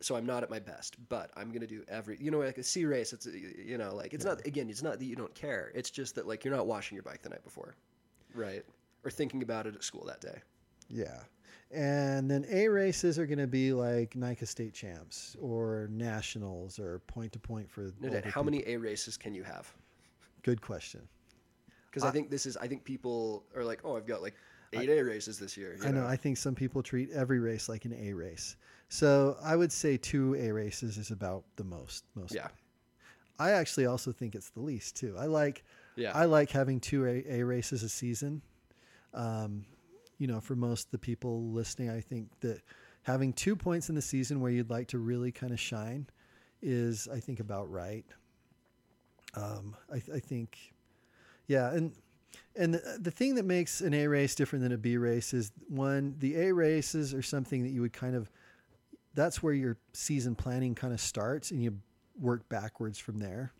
[0.00, 2.18] So I'm not at my best, but I'm gonna do every.
[2.20, 3.12] You know, like a C race.
[3.12, 4.68] It's you know like it's not again.
[4.68, 5.70] It's not that you don't care.
[5.74, 7.76] It's just that like you're not washing your bike the night before,
[8.34, 8.64] right?
[9.04, 10.40] Or thinking about it at school that day.
[10.88, 11.20] Yeah.
[11.72, 16.98] And then A races are going to be like NICA state champs or nationals or
[17.06, 17.92] point to point for.
[18.00, 18.44] No, Dad, how people.
[18.44, 19.72] many A races can you have?
[20.42, 21.00] Good question.
[21.90, 22.56] Because I, think this is.
[22.58, 24.34] I think people are like, oh, I've got like
[24.72, 25.76] eight A races this year.
[25.84, 26.06] I know.
[26.06, 28.56] I think some people treat every race like an A race.
[28.88, 32.04] So I would say two A races is about the most.
[32.14, 32.34] Most.
[32.34, 32.48] Yeah.
[33.38, 35.16] I actually also think it's the least too.
[35.18, 35.64] I like.
[35.96, 36.12] Yeah.
[36.14, 38.42] I like having two A, a races a season.
[39.14, 39.64] Um,
[40.22, 42.60] you know, for most of the people listening, I think that
[43.02, 46.06] having two points in the season where you'd like to really kind of shine
[46.62, 48.04] is, I think, about right.
[49.34, 50.56] Um, I, I think,
[51.48, 51.92] yeah, and
[52.54, 55.50] and the, the thing that makes an A race different than a B race is
[55.66, 58.30] one, the A races are something that you would kind of,
[59.14, 61.80] that's where your season planning kind of starts, and you
[62.16, 63.52] work backwards from there.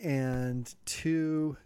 [0.00, 1.56] And two,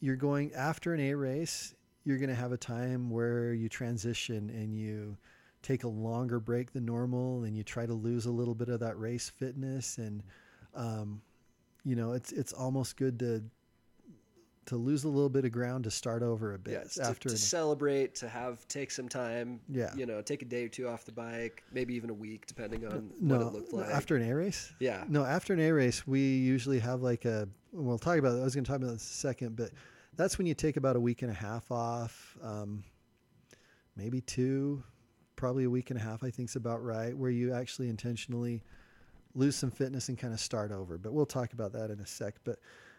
[0.00, 1.76] you're going after an A race,
[2.10, 5.16] you're going to have a time where you transition and you
[5.62, 8.80] take a longer break than normal and you try to lose a little bit of
[8.80, 10.22] that race fitness and
[10.74, 11.22] um,
[11.84, 13.42] you know it's it's almost good to
[14.66, 17.34] to lose a little bit of ground to start over a bit to, after to
[17.34, 19.58] an- celebrate, to have take some time.
[19.68, 19.92] Yeah.
[19.96, 22.86] You know, take a day or two off the bike, maybe even a week, depending
[22.86, 23.88] on no what it looked like.
[23.88, 25.04] after an A race yeah.
[25.08, 27.48] No, after an A race, we usually have like a.
[27.72, 28.38] We'll talk about.
[28.38, 29.70] I was going to talk about this in a second, but
[30.20, 32.84] that's when you take about a week and a half off, um,
[33.96, 34.82] maybe two,
[35.34, 36.22] probably a week and a half.
[36.22, 38.62] I think is about right, where you actually intentionally
[39.34, 40.98] lose some fitness and kind of start over.
[40.98, 42.34] But we'll talk about that in a sec.
[42.44, 42.58] But,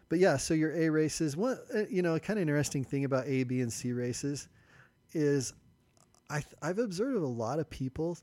[0.09, 1.37] but yeah, so your A races.
[1.37, 4.47] One, uh, you know, a kind of interesting thing about A, B, and C races
[5.13, 5.53] is,
[6.29, 8.17] I I've observed a lot of people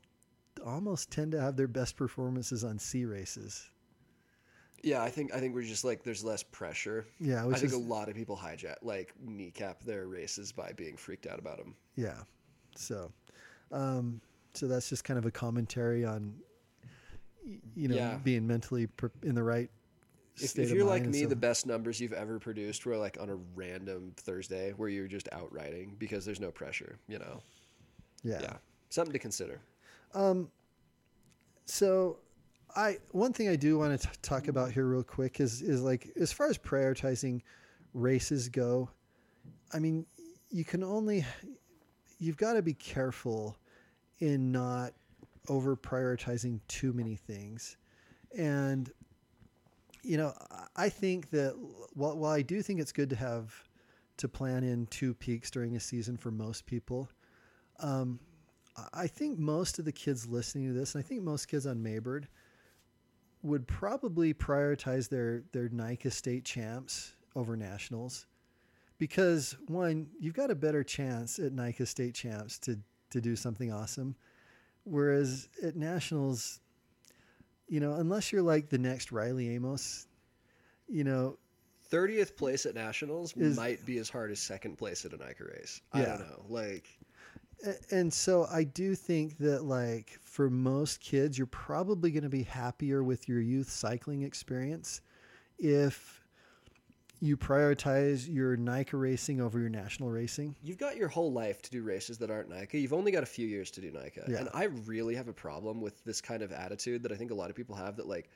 [0.65, 3.69] almost tend to have their best performances on C races.
[4.83, 7.05] Yeah, I think I think we're just like there's less pressure.
[7.19, 10.95] Yeah, I think is a lot of people hijack like kneecap their races by being
[10.97, 11.75] freaked out about them.
[11.95, 12.17] yeah.
[12.75, 13.11] So,
[13.71, 14.21] um,
[14.53, 16.33] so that's just kind of a commentary on,
[17.75, 18.17] you know, Yeah.
[18.23, 18.87] being mentally
[19.23, 19.69] in the right
[20.37, 23.19] If, state if you're like me, so- the best numbers you've ever produced were like
[23.19, 26.97] on a random Thursday where you're just out riding because there's no pressure.
[27.07, 27.41] You know.
[28.23, 28.39] yeah.
[28.41, 28.57] Yeah.
[28.89, 29.59] Something to consider.
[30.13, 30.49] Um,
[31.65, 32.17] So,
[32.75, 36.11] I one thing I do want to talk about here real quick is is like
[36.19, 37.41] as far as prioritizing
[37.93, 38.89] races go.
[39.73, 40.05] I mean,
[40.49, 41.25] you can only
[42.19, 43.57] you've got to be careful
[44.19, 44.93] in not
[45.47, 47.77] over prioritizing too many things,
[48.37, 48.91] and
[50.03, 50.33] you know
[50.75, 51.53] I- think that
[51.93, 53.53] while, while I do think it's good to have
[54.17, 57.09] to plan in two peaks during a season for most people.
[57.79, 58.19] Um,
[58.93, 61.81] I think most of the kids listening to this, and I think most kids on
[61.81, 62.27] Maybird,
[63.41, 68.25] would probably prioritize their their NICA state champs over nationals,
[68.97, 72.79] because one, you've got a better chance at NICA state champs to
[73.11, 74.15] to do something awesome,
[74.83, 76.59] whereas at nationals,
[77.67, 80.07] you know, unless you're like the next Riley Amos,
[80.87, 81.37] you know,
[81.91, 85.45] 30th place at nationals Is- might be as hard as second place at a NICA
[85.45, 85.81] race.
[85.91, 86.45] I don't know.
[86.47, 86.87] Like,
[87.91, 92.43] And so I do think that like for most kids, you're probably going to be
[92.43, 95.01] happier with your youth cycling experience
[95.57, 96.19] if
[97.21, 100.55] you prioritize your NICA racing over your national racing.
[100.63, 102.77] you've got your whole life to do races that aren't NICA.
[102.77, 104.25] You've only got a few years to do NICA.
[104.27, 104.37] Yeah.
[104.37, 107.35] And I really have a problem with this kind of attitude that I think a
[107.35, 108.29] lot of people have that like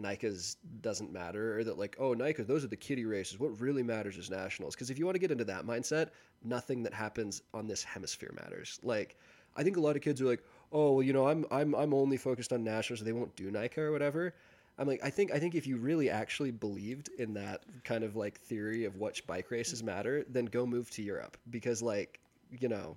[0.00, 3.38] NICA's doesn't matter or that like, oh, NICA, those are the kiddie races.
[3.38, 4.74] What really matters is nationals.
[4.74, 6.08] Because if you want to get into that mindset,
[6.42, 8.78] nothing that happens on this hemisphere matters.
[8.82, 9.16] Like,
[9.56, 10.42] I think a lot of kids are like,
[10.72, 13.50] oh, well, you know, I'm I'm I'm only focused on nationals, so they won't do
[13.50, 14.34] NICA or whatever.
[14.78, 18.16] I'm like, I think I think if you really actually believed in that kind of
[18.16, 22.20] like theory of which bike races matter, then go move to Europe because like
[22.58, 22.96] you know,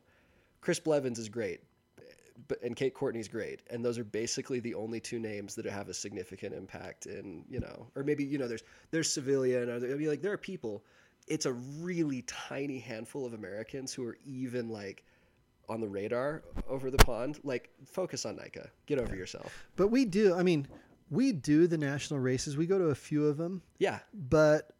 [0.62, 1.62] Chris Blevins is great,
[2.62, 5.94] and Kate Courtney's great, and those are basically the only two names that have a
[5.94, 10.08] significant impact in you know, or maybe you know, there's there's and other, I mean
[10.08, 10.84] like there are people.
[11.28, 15.06] It's a really tiny handful of Americans who are even like
[15.70, 17.40] on the radar over the pond.
[17.44, 18.70] Like focus on NICA.
[18.88, 19.54] Get over yourself.
[19.78, 20.68] But we do, I mean,
[21.10, 22.58] we do the national races.
[22.58, 24.00] We go to a few of them, Yeah.
[24.14, 24.72] but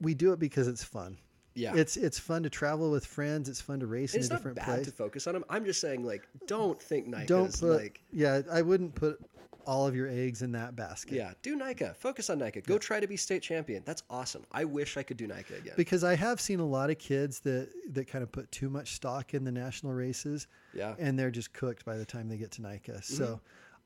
[0.00, 1.18] we do it because it's fun.
[1.56, 1.74] Yeah.
[1.74, 3.48] It's it's fun to travel with friends.
[3.48, 4.86] It's fun to race in it's a not different bad place.
[4.86, 5.44] to focus on them.
[5.48, 8.42] I'm just saying, like, don't think NICA Don't is put like, yeah.
[8.52, 9.18] I wouldn't put
[9.66, 11.14] all of your eggs in that basket.
[11.14, 11.94] yeah, do NICA.
[11.98, 12.60] Focus on NICA.
[12.60, 13.82] Go try to be state champion.
[13.84, 14.44] That's awesome.
[14.52, 15.74] I wish I could do NICA again.
[15.76, 18.94] because I have seen a lot of kids that that kind of put too much
[18.94, 20.94] stock in the national races, yeah.
[20.98, 22.92] and they're just cooked by the time they get to NICA.
[22.92, 23.14] Mm-hmm.
[23.14, 23.40] So,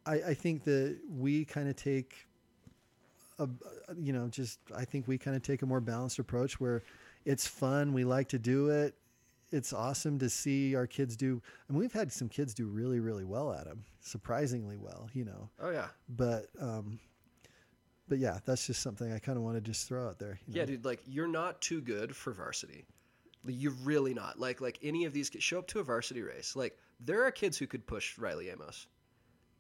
[0.06, 2.26] I, I think that we kind of take
[3.38, 3.48] a,
[3.98, 6.82] you know, just I think we kind of take a more balanced approach where
[7.24, 7.92] it's fun.
[7.92, 8.94] We like to do it.
[9.52, 11.42] It's awesome to see our kids do.
[11.68, 15.08] I mean, we've had some kids do really, really well at them, surprisingly well.
[15.12, 15.88] You know, Oh yeah.
[16.08, 17.00] but um,
[18.08, 20.38] but yeah, that's just something I kind of want to just throw out there.
[20.46, 20.66] you Yeah, know?
[20.66, 20.84] dude.
[20.84, 22.84] Like, you're not too good for varsity.
[23.46, 24.38] You're really not.
[24.38, 26.54] Like, like any of these kids show up to a varsity race.
[26.54, 28.86] Like, there are kids who could push Riley Amos.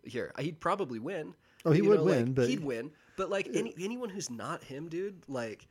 [0.04, 1.34] Here, he'd probably win.
[1.64, 2.90] Oh, he You would know, like, win, but he'd win.
[3.16, 5.66] But like any anyone who's not him, dude, like,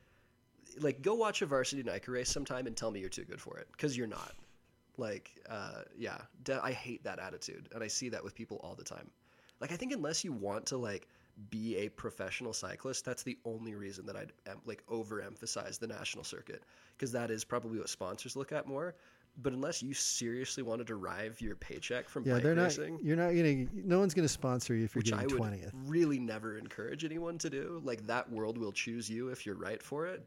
[0.79, 3.57] like go watch a varsity NICA race sometime and tell me you're too good for
[3.57, 4.33] it because you're not.
[4.97, 8.75] Like, uh, yeah, de- I hate that attitude, and I see that with people all
[8.75, 9.09] the time.
[9.61, 11.07] Like, I think unless you want to like
[11.49, 16.25] be a professional cyclist, that's the only reason that I'd em- like overemphasize the national
[16.25, 16.63] circuit
[16.97, 18.95] because that is probably what sponsors look at more.
[19.41, 22.63] But unless you seriously want to derive your paycheck from yeah, bike they're not.
[22.63, 23.67] racing, You're not gonna.
[23.73, 25.71] No one's gonna sponsor you if you're which I getting would twentieth.
[25.85, 27.79] really never encourage anyone to do.
[27.85, 30.25] Like that world will choose you if you're right for it.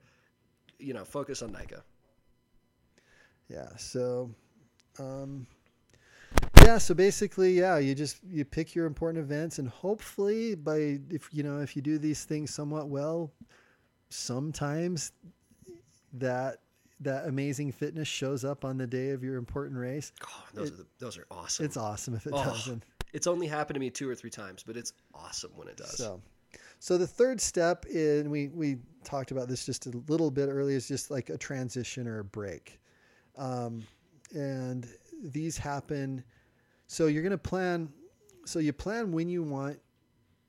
[0.83, 1.83] You know, focus on NICA.
[3.49, 3.69] Yeah.
[3.77, 4.31] So,
[4.99, 5.47] um,
[6.65, 6.79] yeah.
[6.79, 11.43] So basically, yeah, you just you pick your important events, and hopefully, by if you
[11.43, 13.33] know if you do these things somewhat well,
[14.09, 15.13] sometimes
[16.15, 16.59] that
[17.01, 20.13] that amazing fitness shows up on the day of your important race.
[20.25, 21.67] Oh, those are the, those are awesome.
[21.67, 22.85] It's awesome if it Oh, doesn't.
[23.13, 25.99] It's only happened to me two or three times, but it's awesome when it does.
[25.99, 26.23] So,
[26.79, 30.77] so the third step and we we talked about this just a little bit earlier
[30.77, 32.81] is just like a transition or a break,
[33.37, 33.83] um,
[34.35, 34.87] and
[35.23, 36.25] these happen.
[36.87, 37.89] So you're going to plan.
[38.45, 39.79] So you plan when you want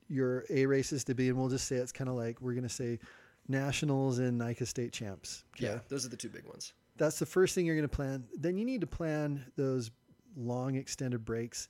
[0.09, 2.63] your A races to be, and we'll just say it's kind of like we're going
[2.63, 2.99] to say
[3.47, 5.43] nationals and NICA state champs.
[5.57, 6.73] yeah, those are the two big ones.
[6.97, 8.23] that's the first thing you're going to plan.
[8.37, 9.91] Then you need to plan those
[10.35, 11.69] long extended breaks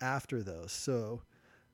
[0.00, 0.72] after those.
[0.72, 1.22] So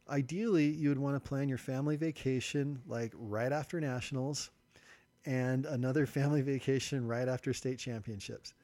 [0.09, 4.51] ideally, you would want to plan your family vacation like right after nationals
[5.25, 8.55] and another family vacation right after state championships.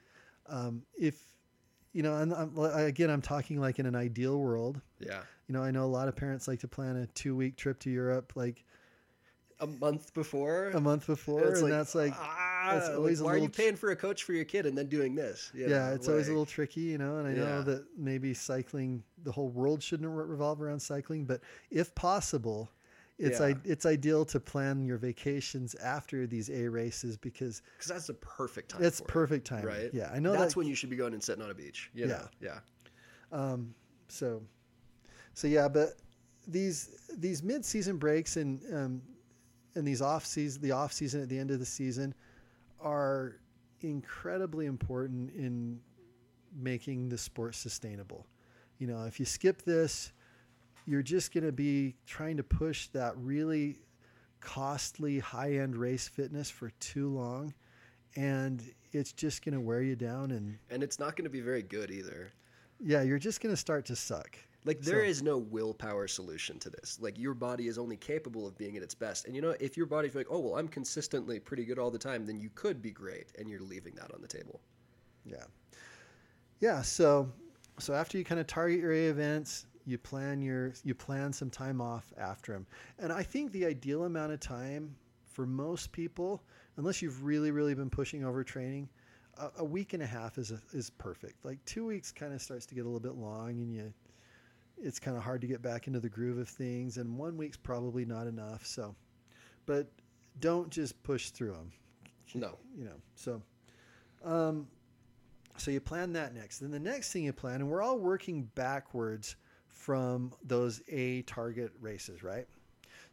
[0.46, 1.22] Um, if
[1.92, 4.80] you know, and I'm, again, I'm talking like in an ideal world.
[5.00, 7.56] Yeah, You know, I know a lot of parents like to plan a two week
[7.56, 8.64] trip to Europe like
[9.58, 10.70] a month before.
[10.70, 13.76] a month before, it's and that's like ah, like, always why are you tr- paying
[13.76, 15.50] for a coach for your kid and then doing this?
[15.54, 17.18] You yeah, know, it's always a little tricky, you know.
[17.18, 21.40] And I know that maybe cycling, the whole world shouldn't revolve around cycling, but
[21.70, 22.70] if possible,
[23.18, 23.46] it's Yeah.
[23.46, 28.14] I, it's ideal to plan your vacations after these A races because because that's the
[28.14, 28.82] perfect time.
[28.82, 29.66] it's perfect timing.
[29.66, 29.90] right?
[29.92, 30.56] Yeah, I know that's that.
[30.56, 31.90] when you should be going and sitting on a beach.
[31.92, 32.26] You know?
[32.40, 32.60] yeah.
[33.32, 33.74] um,
[34.08, 34.42] so,
[35.34, 35.96] so yeah, but
[36.48, 39.02] these these mid season breaks and um,
[39.74, 42.14] and these off season, the off season at the end of the season,
[42.82, 43.40] are
[43.80, 45.80] incredibly important in
[46.54, 48.26] making the sport sustainable.
[48.78, 50.12] You know, if you skip this,
[50.86, 53.78] you're just going to be trying to push that really
[54.40, 57.54] costly high end race fitness for too long,
[58.16, 58.62] and
[58.92, 61.62] it's just going to wear you down and And it's not going to be very
[61.62, 62.32] good either.
[62.80, 64.36] yeah, you're just going to start to suck.
[64.64, 66.98] Like there So- is no willpower solution to this.
[67.00, 69.26] Like your body is only capable of being at its best.
[69.26, 71.98] And you know, if your body's like, oh well, I'm consistently pretty good all the
[71.98, 74.60] time, then you could be great, and you're leaving that on the table.
[75.24, 75.44] Yeah.
[76.60, 76.82] Yeah.
[76.82, 77.30] So,
[77.78, 81.48] so after you kind of target your A events, you plan your you plan some
[81.50, 82.66] time off after them,
[82.98, 84.94] and I think the ideal amount of time
[85.24, 86.42] for most people,
[86.76, 88.90] unless you've really really been pushing over training,
[89.38, 91.44] a, a week and a half is a, is perfect.
[91.46, 93.92] Like two weeks kind of starts to get a little bit long, and you
[94.82, 97.56] it's kind of hard to get back into the groove of things, and one week's
[97.56, 98.66] probably not enough.
[98.66, 98.94] So,
[99.66, 99.90] but
[100.38, 101.72] don't just push through them
[102.34, 102.58] No.
[102.76, 103.42] you know so
[104.24, 104.68] um
[105.56, 108.44] so you plan that next then the next thing you plan and we're all working
[108.54, 112.46] backwards from those a target races right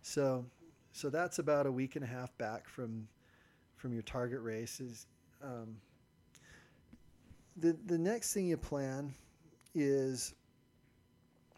[0.02, 0.46] so
[0.92, 3.08] so that's about a week and a half back from
[3.76, 5.08] from your target races
[5.44, 5.78] um,
[7.58, 9.14] the the next thing you plan
[9.76, 10.34] is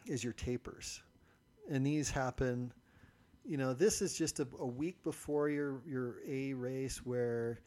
[0.10, 1.02] is your tapers.
[1.70, 2.74] And these happen
[3.46, 7.60] you know this is just a, a week before your your a race where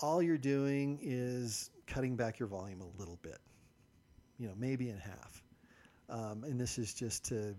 [0.00, 3.38] all you're doing is cutting back your volume a little bit
[4.38, 5.42] you know maybe in half.
[6.08, 7.54] Um, and this is just to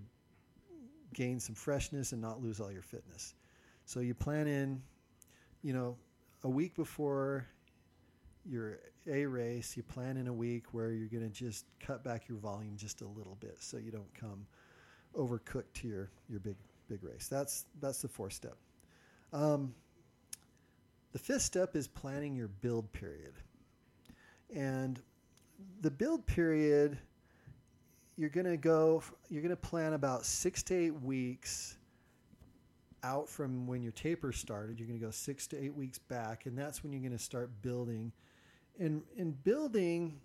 [1.14, 3.34] gain some freshness and not lose all your fitness.
[3.86, 4.82] So you plan in
[5.64, 5.98] you know
[6.44, 7.48] a week before
[8.50, 8.80] your
[9.10, 12.38] a race you plan in a week where you're going to just cut back your
[12.38, 14.46] volume just a little bit so you don't come
[15.16, 16.56] overcooked to your your big
[16.88, 17.28] big race.
[17.28, 18.58] That's that's the fourth step.
[19.34, 19.74] Um,
[21.12, 23.34] the fifth step is planning your build period.
[24.54, 25.02] And
[25.82, 26.98] the build period
[28.16, 31.78] you're going to go you're going to plan about six to eight weeks
[33.04, 34.80] out from when your taper started.
[34.80, 37.24] You're going to go six to eight weeks back and that's when you're going to
[37.24, 38.12] start building
[38.80, 40.20] and in building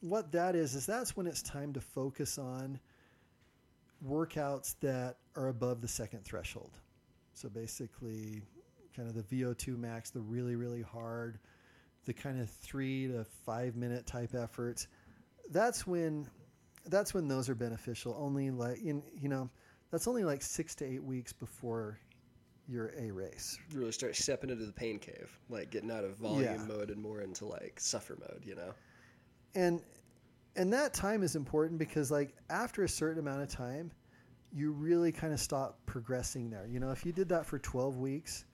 [0.00, 2.78] what that is is that's when it's time to focus on
[4.06, 6.70] workouts that are above the second threshold.
[7.34, 8.42] So basically
[8.94, 11.38] kind of the vo2 max the really really hard
[12.06, 14.86] the kind of three to five minute type efforts.
[15.50, 16.28] That's when
[16.86, 18.16] that's when those are beneficial.
[18.18, 19.50] Only like in you know
[19.90, 21.98] that's only like six to eight weeks before
[22.68, 26.42] your a race Really start stepping into the pain cave, like getting out of volume
[26.42, 26.56] Yeah.
[26.64, 28.42] mode and more into like suffer mode.
[28.44, 28.74] You know.
[29.54, 29.82] and
[30.56, 33.90] and that time is important because like after a certain amount of time
[34.52, 37.98] you really kind of stop progressing there you know if you did that for 12
[37.98, 38.44] weeks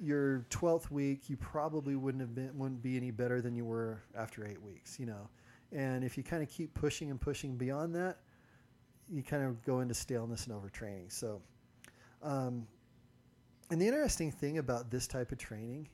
[0.00, 4.02] your 12th week you probably wouldn't have been wouldn't be any better than you were
[4.16, 5.28] after eight weeks you know
[5.70, 8.18] and if you kind of keep pushing and pushing beyond that
[9.08, 11.40] you kind of go into staleness and overtraining so
[12.22, 12.66] um,
[13.72, 15.88] and the interesting thing about this type of training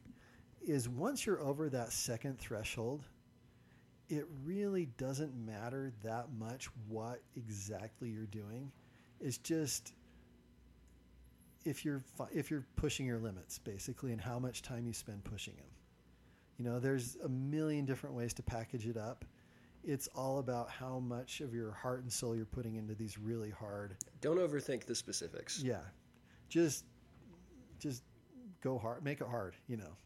[0.66, 3.04] is once you're over that second threshold
[4.08, 8.72] it really doesn't matter that much what exactly you're doing.
[9.20, 9.92] It's just
[11.64, 12.02] if you're
[12.32, 15.66] if you're pushing your limits basically and how much time you spend pushing them.
[16.56, 19.24] You know, there's a million different ways to package it up.
[19.84, 23.50] It's all about how much of your heart and soul you're putting into these really
[23.50, 23.96] hard.
[24.20, 25.62] Don't overthink the specifics.
[25.62, 25.82] Yeah.
[26.48, 26.84] Just
[27.78, 28.02] just
[28.62, 29.96] go hard, make it hard, you know.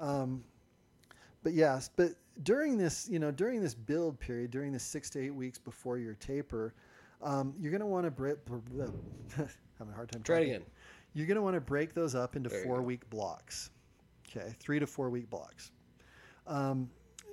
[0.00, 0.44] Um,
[1.42, 5.24] but yes, but during this, you know, during this build period, during the six to
[5.24, 6.74] eight weeks before your taper,
[7.22, 8.36] um, you're going to want to break.
[9.78, 10.22] having a hard time.
[10.22, 10.50] Try talking.
[10.50, 10.66] again.
[11.14, 13.70] You're going to want to break those up into There four week blocks.
[14.28, 15.70] Okay, three to four week blocks.
[16.46, 16.90] Um,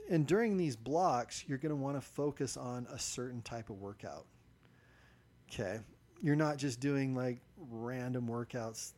[0.09, 3.78] and during these blocks, you're going to want to focus on a certain type of
[3.80, 4.26] workout.
[5.51, 5.80] Okay,
[6.21, 8.93] you're not just doing like random workouts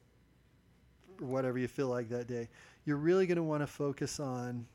[1.21, 2.49] or whatever you feel like that day.
[2.85, 4.65] You're really going to want to focus on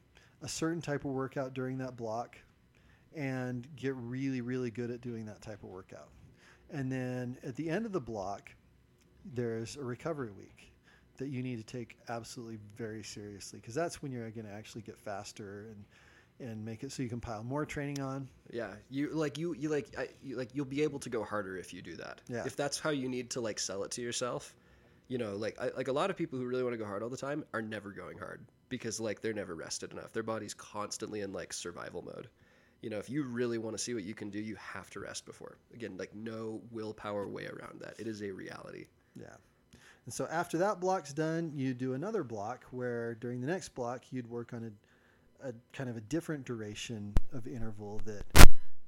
[0.42, 2.38] a certain type of workout during that block
[3.14, 6.08] and get really, really good at doing that type of workout.
[6.72, 8.50] And then at the end of the block,
[9.34, 10.72] there's a recovery week
[11.16, 14.82] that you need to take absolutely very seriously because that's when you're going to actually
[14.82, 15.84] get faster and
[16.40, 18.26] and make it so you can pile more training on.
[18.50, 21.58] Yeah, you like you you like I, you, like you'll be able to go harder
[21.58, 22.22] if you do that.
[22.28, 22.44] Yeah.
[22.46, 24.54] If that's how you need to like sell it to yourself,
[25.10, 27.02] you know, like I, like a lot of people who really want to go hard
[27.02, 30.12] all the time are never going hard because like they're never rested enough.
[30.12, 32.28] Their body's constantly in like survival mode.
[32.80, 35.00] You know, if you really want to see what you can do, you have to
[35.00, 35.58] rest before.
[35.74, 37.94] Again, like no willpower way around that.
[37.98, 38.86] It is a reality.
[39.20, 39.34] Yeah.
[40.04, 44.04] And so after that block's done, you do another block where during the next block
[44.12, 44.72] you'd work on
[45.42, 48.22] a, a kind of a different duration of interval that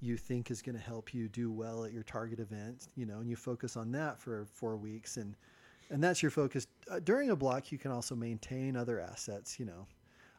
[0.01, 3.19] you think is going to help you do well at your target event, you know,
[3.19, 5.35] and you focus on that for 4 weeks and
[5.93, 6.67] and that's your focus.
[6.91, 9.87] Uh, during a block you can also maintain other assets, you know.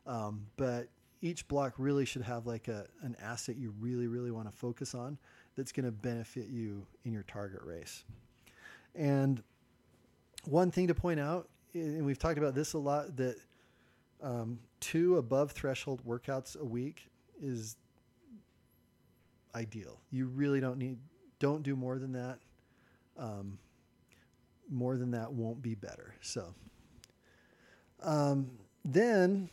[0.05, 0.89] Um, but
[1.21, 4.93] each block really should have like a an asset you really really want to focus
[4.93, 5.17] on
[5.55, 8.03] that's going to benefit you in your target race.
[8.95, 9.41] And
[10.45, 13.37] one thing to point out, and we've talked about this a lot, that
[14.21, 17.09] um, two above threshold workouts a week
[17.41, 17.77] is
[19.55, 19.99] ideal.
[20.11, 20.97] You really don't need,
[21.39, 22.39] don't do more than that.
[23.17, 23.57] Um,
[24.69, 26.15] more than that won't be better.
[26.21, 26.53] So,
[28.01, 28.49] um,
[28.85, 29.49] then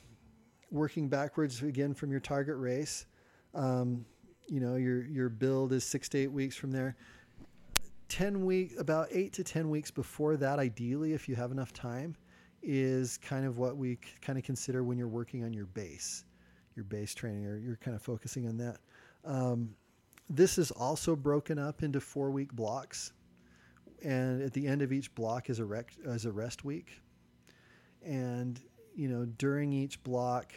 [0.71, 3.07] working backwards again from your target race,
[3.55, 4.05] um,
[4.49, 6.97] you know, your, your build is six to eight weeks from there.
[8.09, 12.17] 10 week, about eight to 10 weeks before that, ideally, if you have enough time,
[12.63, 16.25] is kind of what we kind of consider when you're working on your base,
[16.75, 18.79] your base training, or you're kind of focusing on that.
[19.25, 19.71] Um,
[20.29, 23.13] this is also broken up into four week blocks.
[24.03, 27.01] And at the end of each block is a, rec- is a rest week.
[28.03, 28.61] And,
[28.95, 30.53] you know, during each block,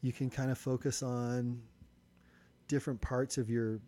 [0.00, 1.60] you can kind of focus on
[2.68, 3.80] different parts of your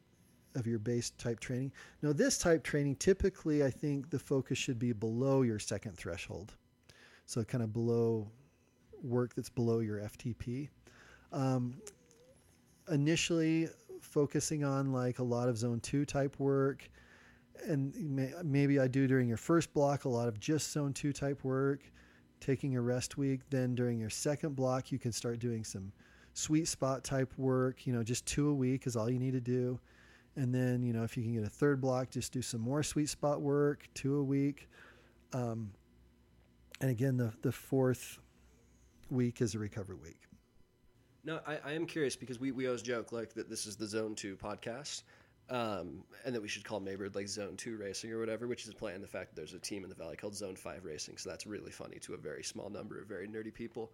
[0.54, 1.70] of your base type training.
[2.00, 6.54] Now, this type training, typically, I think the focus should be below your second threshold.
[7.26, 8.30] So, kind of below
[9.02, 10.68] work that's below your FTP.
[11.32, 11.76] Um,
[12.90, 13.68] initially,
[14.00, 16.88] focusing on like a lot of zone two type work.
[17.66, 21.12] And may, maybe I do during your first block a lot of just zone two
[21.12, 21.80] type work,
[22.40, 23.40] taking a rest week.
[23.50, 25.92] Then during your second block, you can start doing some
[26.34, 27.86] sweet spot type work.
[27.86, 29.80] You know, just two a week is all you need to do.
[30.36, 32.82] And then, you know, if you can get a third block, just do some more
[32.82, 34.68] sweet spot work, two a week.
[35.32, 35.70] Um,
[36.80, 38.18] and again, the, the fourth
[39.10, 40.20] week is a recovery week.
[41.24, 43.86] No, I, I am curious because we, we always joke like that this is the
[43.86, 45.02] Zone 2 podcast.
[45.48, 48.74] Um, and that we should call Maybird like Zone 2 Racing or whatever, which is
[48.74, 51.18] playing the fact that there's a team in the Valley called Zone 5 Racing.
[51.18, 53.92] So that's really funny to a very small number of very nerdy people.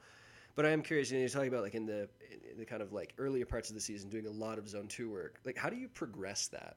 [0.54, 2.08] But I am curious, you know, you're talking about like in the
[2.50, 4.86] in the kind of like earlier parts of the season doing a lot of zone
[4.86, 5.40] two work.
[5.44, 6.76] Like how do you progress that?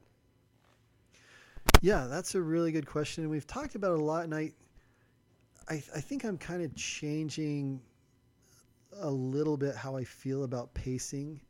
[1.81, 3.23] Yeah, that's a really good question.
[3.23, 4.51] And we've talked about it a lot and I
[5.67, 7.81] I, I think I'm kind of changing
[8.99, 11.41] a little bit how I feel about pacing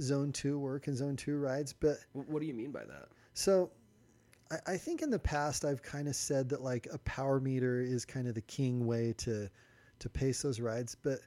[0.00, 1.72] zone two work and zone two rides.
[1.72, 3.08] But what do you mean by that?
[3.34, 3.70] So
[4.50, 7.80] I, I think in the past I've kind of said that like a power meter
[7.80, 9.48] is kind of the king way to
[9.98, 10.94] to pace those rides.
[10.94, 11.20] But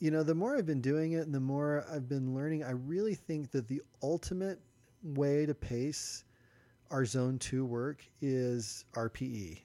[0.00, 2.72] you know, the more I've been doing it and the more I've been learning, I
[2.72, 4.60] really think that the ultimate
[5.02, 6.24] way to pace
[6.90, 9.60] our zone two work is RPE.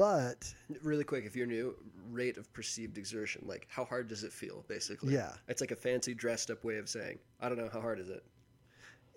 [0.00, 1.76] But really quick, if you're new,
[2.10, 5.12] rate of perceived exertion, like how hard does it feel, basically?
[5.12, 8.00] Yeah, it's like a fancy dressed up way of saying, I don't know how hard
[8.00, 8.24] is it.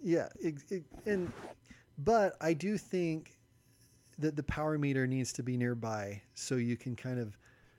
[0.03, 1.31] Yeah, it, it, and
[1.99, 3.37] but I do think
[4.19, 7.37] that the power meter needs to be nearby so you can kind of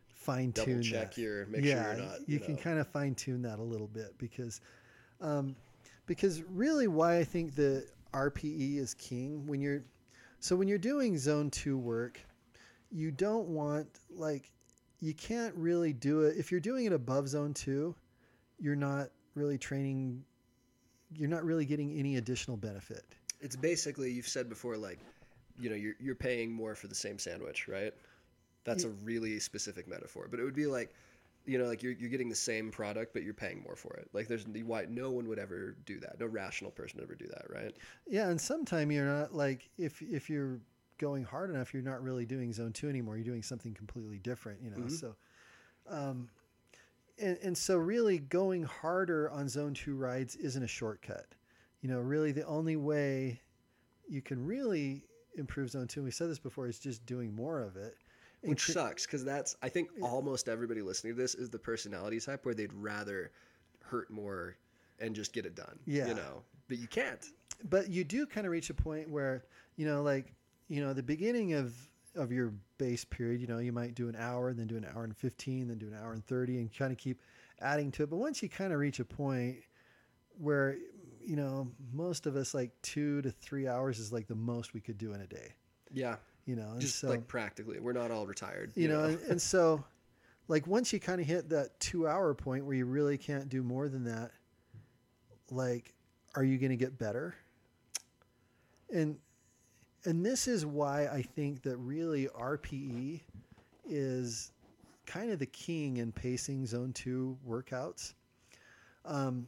[0.08, 1.20] fine tune check that.
[1.20, 2.18] your make yeah, sure you're not.
[2.20, 2.62] You, You, can know.
[2.62, 4.62] kind of fine tune that a little bit because,
[5.20, 5.54] um,
[6.06, 9.84] because really why I think the RPE is king when you're,
[10.40, 12.18] so when you're doing zone two work,
[12.94, 14.52] you don't want like,
[15.00, 17.94] you can't really do it if you're doing it above zone two,
[18.58, 20.24] you're not really training.
[21.14, 23.04] You're not really getting any additional benefit.
[23.40, 25.00] It's basically you've said before, like,
[25.58, 27.92] you know, you're you're paying more for the same sandwich, right?
[28.64, 30.94] That's a really specific metaphor, but it would be like,
[31.44, 34.08] you know, like you're you're getting the same product, but you're paying more for it.
[34.12, 36.18] Like, there's why no one would ever do that.
[36.18, 37.74] No rational person would ever do that, right?
[38.06, 40.60] Yeah, and sometime you're not like if if you're
[41.04, 43.16] going hard enough, you're not really doing zone two anymore.
[43.16, 44.78] You're doing something completely different, you know.
[44.78, 44.90] Mhm.
[44.90, 45.14] So,
[45.86, 46.30] um,
[47.18, 51.26] and and so really going harder on zone two rides isn't a shortcut.
[51.82, 53.42] You know, really the only way
[54.08, 55.04] you can really
[55.36, 56.00] improve zone two.
[56.00, 57.98] And we said this before is just doing more of it.
[58.42, 62.18] And Which sucks because that's I think almost everybody listening to this is the personality
[62.18, 63.30] type where they'd rather
[63.82, 64.56] hurt more
[65.00, 65.78] and just get it done.
[65.84, 66.08] Yeah.
[66.08, 67.22] you know, but you can't.
[67.68, 69.44] but you do kind of reach a point where
[69.76, 70.32] you know like
[70.68, 71.74] you know the beginning of
[72.16, 75.02] of your base period you know you might do an hour then do an hour
[75.02, 77.20] and 15 then do an hour and 30 and kind of keep
[77.60, 78.10] adding to it.
[78.10, 79.56] But once you kind of reach a point
[80.38, 80.76] where
[81.20, 84.80] you know most of us like two to three hours is like the most we
[84.80, 85.54] could do in a day.
[85.92, 88.72] Yeah, you know just so like practically, we're not all retired.
[88.74, 89.84] you know and, and so
[90.48, 93.62] like once you kind of hit that two hour point where you really can't do
[93.62, 94.32] more than that
[95.50, 95.94] like
[96.34, 97.34] are you going to get better?
[98.92, 99.18] And
[100.04, 103.20] and this is why i think that really rpe
[103.88, 104.52] is
[105.06, 108.14] kind of the king in pacing zone 2 workouts
[109.06, 109.46] um,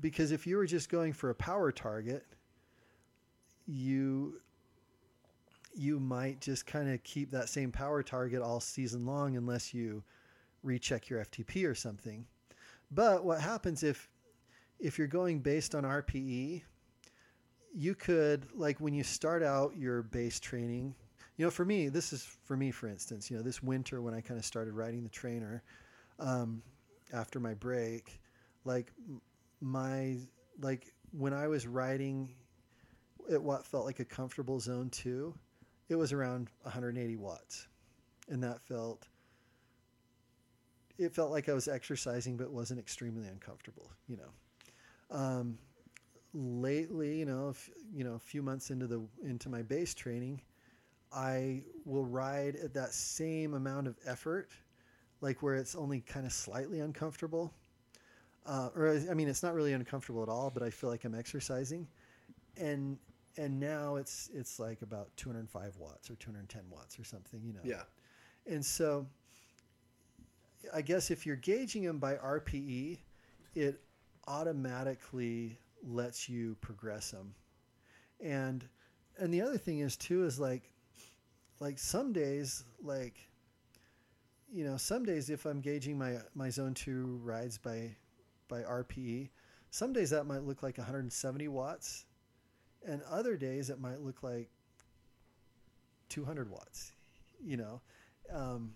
[0.00, 2.26] because if you were just going for a power target
[3.66, 4.40] you
[5.76, 10.02] you might just kind of keep that same power target all season long unless you
[10.62, 12.26] recheck your FTP or something.
[12.90, 14.08] But what happens if
[14.78, 16.62] if you're going based on RPE,
[17.76, 20.94] you could like when you start out your base training
[21.36, 24.14] you know for me this is for me for instance you know this winter when
[24.14, 25.62] i kind of started riding the trainer
[26.18, 26.62] um,
[27.12, 28.18] after my break
[28.64, 28.92] like
[29.60, 30.16] my
[30.60, 32.34] like when i was riding
[33.30, 35.34] at what felt like a comfortable zone two
[35.88, 37.68] it was around 180 watts.
[38.28, 39.06] And that felt
[40.98, 45.16] it felt like i was exercising but wasn't extremely uncomfortable you know?
[45.16, 45.58] Um,
[46.36, 50.40] lately, you know, if, you know, a few months into the into my base training,
[51.12, 54.50] I will ride at that same amount of effort,
[55.20, 57.52] like where it's only kind of slightly uncomfortable.
[58.44, 61.14] Uh, or I mean, it's not really uncomfortable at all, but I feel like I'm
[61.14, 61.88] exercising,
[62.56, 62.98] and
[63.36, 67.60] and now it's it's like about 205 watts or 210 watts or something, you know.
[67.64, 67.82] Yeah.
[68.46, 69.06] And so,
[70.72, 72.98] I guess if you're gauging them by RPE,
[73.54, 73.80] it
[74.28, 77.34] automatically lets you progress them.
[78.20, 78.66] And
[79.18, 80.72] and the other thing is too is like
[81.60, 83.16] like some days like
[84.52, 87.96] you know some days if I'm gauging my my zone 2 rides by
[88.48, 89.30] by RPE,
[89.70, 92.06] some days that might look like 170 watts
[92.86, 94.48] and other days it might look like
[96.08, 96.92] 200 watts,
[97.44, 97.80] you know.
[98.32, 98.72] Um,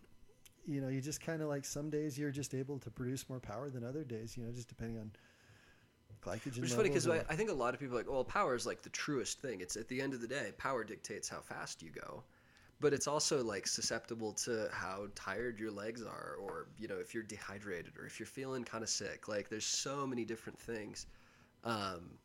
[0.67, 3.41] you know, you just kind of like some days you're just able to produce more
[3.41, 5.11] power than other days, you know, just depending on
[6.25, 6.61] glycogen.
[6.61, 8.55] Which is funny because I, I think a lot of people are like, well, power
[8.55, 9.61] is like the truest thing.
[9.61, 12.23] It's at the end of the day, power dictates how fast you go,
[12.81, 17.15] but it's also like susceptible to how tired your legs are, or you know, if
[17.15, 19.29] you're dehydrated, or if you're feeling kind of sick.
[19.29, 21.07] Like, there's so many different things.
[21.65, 22.19] Um,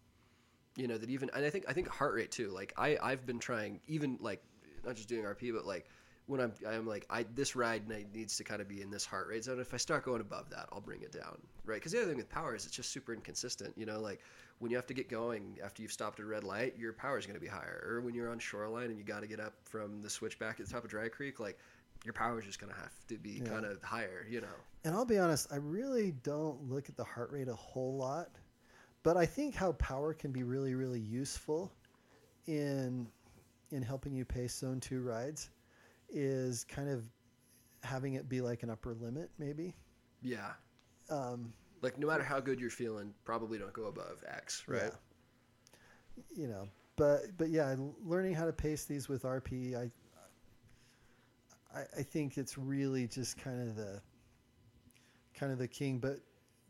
[0.76, 2.50] you know that even and I think I think heart rate too.
[2.50, 4.44] Like I I've been trying even like
[4.86, 5.88] not just doing RP, but like
[6.28, 9.28] when I'm I'm like I this ride needs to kind of be in this heart
[9.28, 9.60] rate zone.
[9.60, 11.76] If I start going above that, I'll bring it down, right?
[11.76, 13.74] Because the other thing with power is it's just super inconsistent.
[13.78, 14.22] You know, like
[14.60, 17.18] when you have to get going after you've stopped at a red light, your power
[17.18, 17.84] is going to be higher.
[17.88, 20.66] Or when you're on shoreline and you got to get up from the switchback at
[20.66, 21.60] the top of Dry Creek, like
[22.04, 23.50] your power is just going to have to be yeah.
[23.50, 24.26] kind of higher.
[24.30, 24.48] You know.
[24.84, 28.30] And I'll be honest, I really don't look at the heart rate a whole lot,
[29.04, 31.72] but I think how power can be really really useful
[32.48, 33.08] in
[33.72, 35.50] in helping you pace zone two rides
[36.16, 37.04] is kind of
[37.84, 39.76] having it be like an upper limit, maybe.
[40.22, 40.54] Yeah.
[41.10, 44.84] Um, like no matter how good you're feeling, probably don't go above X, right?
[44.84, 46.24] Yeah.
[46.34, 49.92] You know, but but yeah, learning how to pace these with RP, I,
[51.78, 54.02] I I think it's really just kind of the
[55.38, 56.00] kind of the king.
[56.00, 56.22] But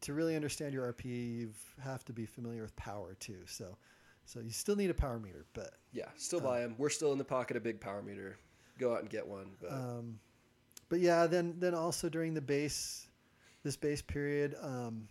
[0.01, 3.43] to really understand your RP, you have to be familiar with power too.
[3.45, 3.77] So
[4.25, 6.73] so you still need a power meter, but yeah, still buy them.
[6.79, 8.39] We're still in the pocket of big power meter
[8.79, 9.51] go out and get one.
[9.61, 10.19] But, um,
[10.89, 13.07] but yeah, then then also during the base,
[13.63, 15.07] this base period, um,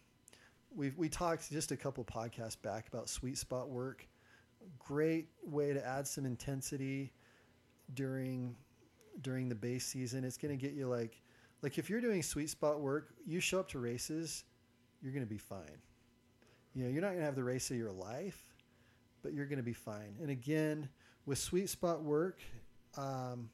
[0.75, 4.07] we we talked just a couple podcasts back about sweet spot work.
[4.79, 7.13] Great way to add some intensity
[7.95, 8.57] during
[9.21, 10.25] during the base season.
[10.25, 11.21] It's going to get you like
[11.63, 14.45] like if you're doing sweet spot work, you show up to races,
[15.03, 15.79] you're going to be fine.
[16.75, 18.43] You know, you're not going to have the race of your life,
[19.23, 20.17] but you're going to be fine.
[20.21, 20.89] And again,
[21.25, 22.41] with sweet spot work,
[22.97, 23.51] um,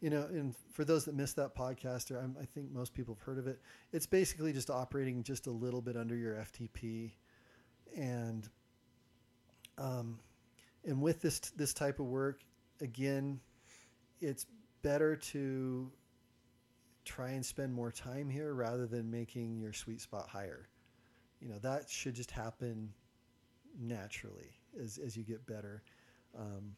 [0.00, 3.22] you know, and for those that missed that podcast, or i think most people have
[3.22, 3.60] heard of it.
[3.92, 7.12] It's basically just operating just a little bit under your FTP,
[7.96, 8.48] and
[9.76, 10.18] um,
[10.84, 12.40] and with this this type of work,
[12.80, 13.40] again,
[14.20, 14.46] it's
[14.82, 15.90] better to
[17.04, 20.68] try and spend more time here rather than making your sweet spot higher.
[21.40, 22.92] You know, that should just happen
[23.78, 24.50] naturally
[24.82, 25.82] as as you get better.
[26.38, 26.74] Um,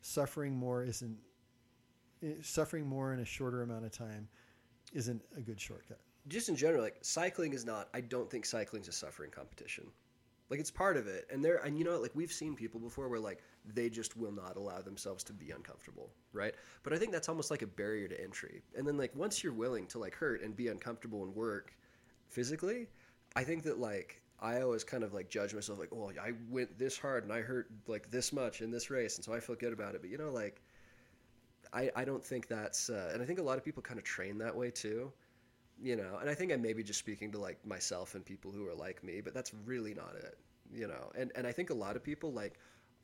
[0.00, 1.16] suffering more isn't
[2.22, 4.28] eh, suffering more in a shorter amount of time
[4.92, 6.00] isn't a good shortcut.
[6.28, 7.88] Just in general, like cycling is not.
[7.94, 9.86] I don't think cycling is a suffering competition.
[10.50, 13.08] Like it's part of it, and there, and you know, like we've seen people before
[13.08, 16.54] where like they just will not allow themselves to be uncomfortable, right?
[16.82, 18.62] But I think that's almost like a barrier to entry.
[18.76, 21.72] And then like once you're willing to like hurt and be uncomfortable and work
[22.28, 22.88] physically,
[23.36, 26.78] I think that like I always kind of like judge myself like, well, I went
[26.78, 29.56] this hard and I hurt like this much in this race, and so I feel
[29.56, 30.00] good about it.
[30.00, 30.62] But you know, like,
[31.72, 34.04] I I don't think that's, uh, and I think a lot of people kind of
[34.04, 35.12] train that way too,
[35.82, 36.18] you know.
[36.20, 38.74] And I think I may be just speaking to like myself and people who are
[38.74, 40.38] like me, but that's really not it,
[40.72, 41.12] you know.
[41.14, 42.58] And and I think a lot of people like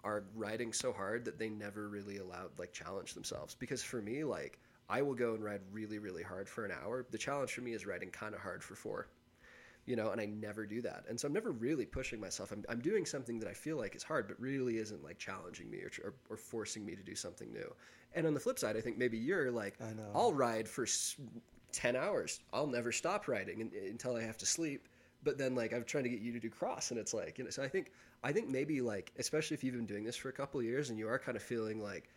[0.04, 3.54] are riding so hard that they never really allowed like challenge themselves.
[3.54, 4.58] Because for me, like,
[4.88, 7.06] I will go and ride really really hard for an hour.
[7.10, 9.08] The challenge for me is riding kind of hard for four
[9.86, 11.04] you know, and I never do that.
[11.08, 12.52] And so I'm never really pushing myself.
[12.52, 15.70] I'm, I'm doing something that I feel like is hard, but really isn't like challenging
[15.70, 17.72] me or, or, or forcing me to do something new.
[18.14, 20.10] And on the flip side, I think maybe you're like, I know.
[20.14, 20.86] I'll ride for
[21.72, 22.40] 10 hours.
[22.52, 24.88] I'll never stop riding until I have to sleep.
[25.26, 27.44] but then like I'm trying to get you to do cross, and it's like you
[27.44, 27.50] know.
[27.50, 27.90] So I think
[28.22, 30.88] I think maybe like especially if you've been doing this for a couple of years
[30.88, 32.08] and you are kind of feeling like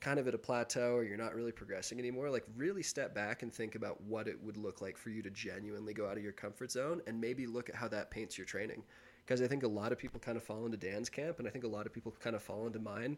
[0.00, 3.42] kind of at a plateau or you're not really progressing anymore, like really step back
[3.42, 6.22] and think about what it would look like for you to genuinely go out of
[6.22, 8.82] your comfort zone and maybe look at how that paints your training.
[9.24, 11.50] Because I think a lot of people kind of fall into Dan's camp and I
[11.50, 13.16] think a lot of people kind of fall into mine.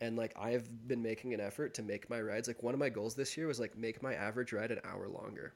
[0.00, 2.88] And like I've been making an effort to make my rides like one of my
[2.88, 5.52] goals this year was like make my average ride an hour longer.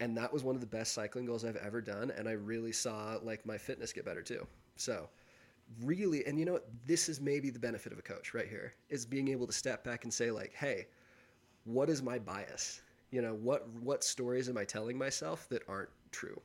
[0.00, 2.72] And that was one of the best cycling goals I've ever done and I really
[2.72, 4.46] saw like my fitness get better too.
[4.76, 5.08] So
[5.82, 6.68] really and you know what?
[6.86, 9.84] This is maybe the benefit of a coach right here is being able to step
[9.84, 10.86] back and say like hey
[11.64, 12.80] what is my bias?
[13.10, 16.40] You know what what stories am i telling myself that aren't true?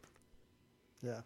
[1.02, 1.22] Yeah.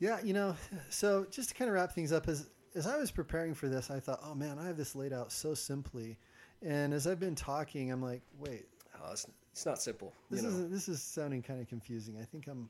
[0.00, 0.56] Yeah you know
[0.88, 3.90] so just to kind of wrap things up as as i was preparing for this
[3.90, 6.18] i thought oh man i have this laid out so simply.
[6.62, 8.66] And as i've been talking i'm like wait
[9.02, 12.16] oh, it's, it's not simple this is this is sounding kind of confusing.
[12.20, 12.68] I think i'm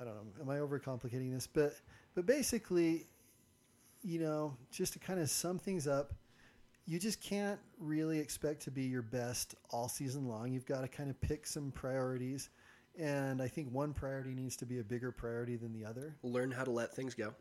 [0.00, 1.46] i don't know am i overcomplicating this?
[1.46, 1.74] But
[2.14, 3.06] but basically,
[4.02, 6.12] you know, just to kind of sum things up,
[6.86, 10.52] you just can't really expect to be your best all season long.
[10.52, 12.48] You've got to kind of pick some priorities.
[12.98, 16.16] And I think one priority needs to be a bigger priority than the other.
[16.22, 17.32] Learn how to let things go.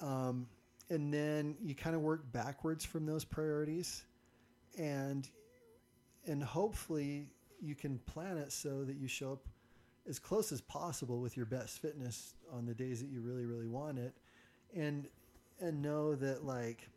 [0.00, 0.46] Um,
[0.88, 4.04] and then you kind of work backwards from those priorities.
[4.78, 5.28] And
[6.26, 7.28] and hopefully
[7.60, 9.46] you can plan it so that you show up
[10.08, 13.66] as close as possible with your best fitness on the days that you really really
[13.66, 14.14] want it.
[14.74, 15.08] And
[15.60, 16.88] and know that like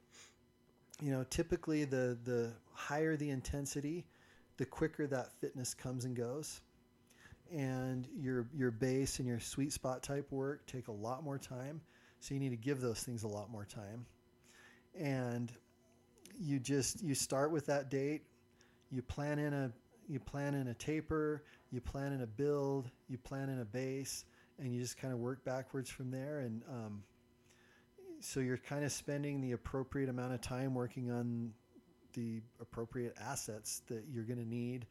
[1.02, 4.06] you know typically the the higher the intensity
[4.57, 6.61] the quicker that fitness comes and goes.
[7.52, 11.81] And your your base and your sweet spot type work take a lot more time.
[12.19, 14.06] So you need to give those things a lot more time.
[14.99, 15.52] And
[16.40, 18.23] you just you start with that date
[18.91, 19.72] you plan in a
[20.07, 24.26] you plan in a taper you plan in a build you plan in a base
[24.60, 26.40] and you just kind of work backwards from there.
[26.40, 27.04] And um,
[28.20, 31.52] so you're kind of spending the appropriate amount of time working on
[32.14, 34.86] the appropriate assets that you're going to need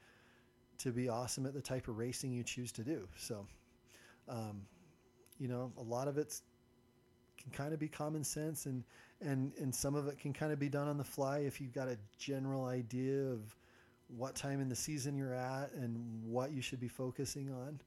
[0.79, 3.07] to be awesome at the type of racing you choose to do.
[3.17, 3.47] So,
[4.29, 4.63] um,
[5.39, 6.41] you know, a lot of it
[7.41, 8.85] can kind of be common sense, and
[9.21, 11.75] and and some of it can kind of be done on the fly if you've
[11.75, 13.55] got a general idea of
[14.09, 17.81] what time in the season you're at and what you should be focusing on.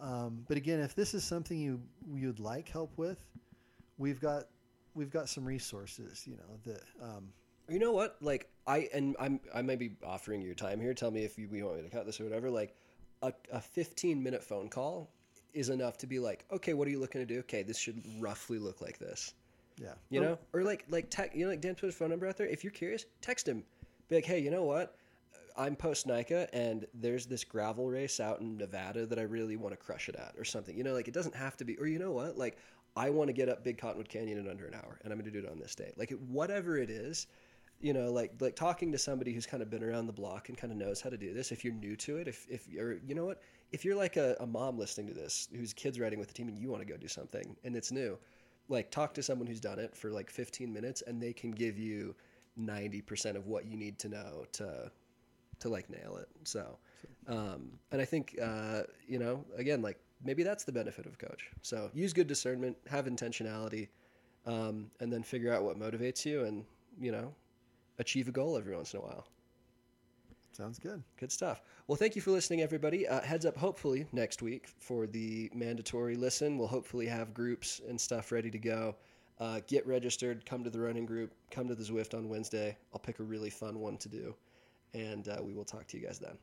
[0.00, 1.80] Um, but again, if this is something you
[2.14, 3.18] you'd like help with,
[3.98, 4.44] we've got
[4.94, 6.26] we've got some resources.
[6.26, 6.82] You know that.
[7.02, 7.28] Um,
[7.68, 8.16] you know what?
[8.20, 10.94] Like I and I'm I may be offering your time here.
[10.94, 12.50] Tell me if you, you want me to cut this or whatever.
[12.50, 12.74] Like
[13.22, 15.10] a, a 15 minute phone call
[15.52, 17.40] is enough to be like, okay, what are you looking to do?
[17.40, 19.34] Okay, this should roughly look like this.
[19.80, 19.94] Yeah.
[20.10, 22.36] You know, or like like tech, you know, like Dan put his phone number out
[22.36, 22.46] there.
[22.46, 23.64] If you're curious, text him.
[24.08, 24.96] Be like, hey, you know what?
[25.60, 29.74] I'm post NICA and there's this gravel race out in Nevada that I really want
[29.74, 30.74] to crush it at or something.
[30.74, 32.38] You know, like it doesn't have to be, or you know what?
[32.38, 32.56] Like
[32.96, 35.30] I want to get up Big Cottonwood Canyon in under an hour and I'm going
[35.30, 35.92] to do it on this day.
[35.98, 37.26] Like whatever it is,
[37.78, 40.56] you know, like like talking to somebody who's kind of been around the block and
[40.56, 41.52] kind of knows how to do this.
[41.52, 44.36] If you're new to it, if if you're, you know what, if you're like a,
[44.40, 46.90] a mom listening to this whose kids riding with the team and you want to
[46.90, 48.18] go do something and it's new,
[48.70, 51.78] like talk to someone who's done it for like 15 minutes and they can give
[51.78, 52.14] you
[52.58, 54.90] 90% of what you need to know to
[55.60, 56.28] to like nail it.
[56.44, 56.78] So,
[57.28, 61.48] um, and I think uh, you know, again, like maybe that's the benefit of coach.
[61.62, 63.88] So use good discernment, have intentionality,
[64.46, 66.64] um, and then figure out what motivates you, and
[67.00, 67.32] you know,
[67.98, 69.26] achieve a goal every once in a while.
[70.52, 71.02] Sounds good.
[71.16, 71.62] Good stuff.
[71.86, 73.06] Well, thank you for listening, everybody.
[73.06, 77.98] Uh, heads up, hopefully next week for the mandatory listen, we'll hopefully have groups and
[77.98, 78.96] stuff ready to go.
[79.38, 82.76] Uh, get registered, come to the running group, come to the Zwift on Wednesday.
[82.92, 84.34] I'll pick a really fun one to do
[84.94, 86.36] and uh, we will talk to you guys then.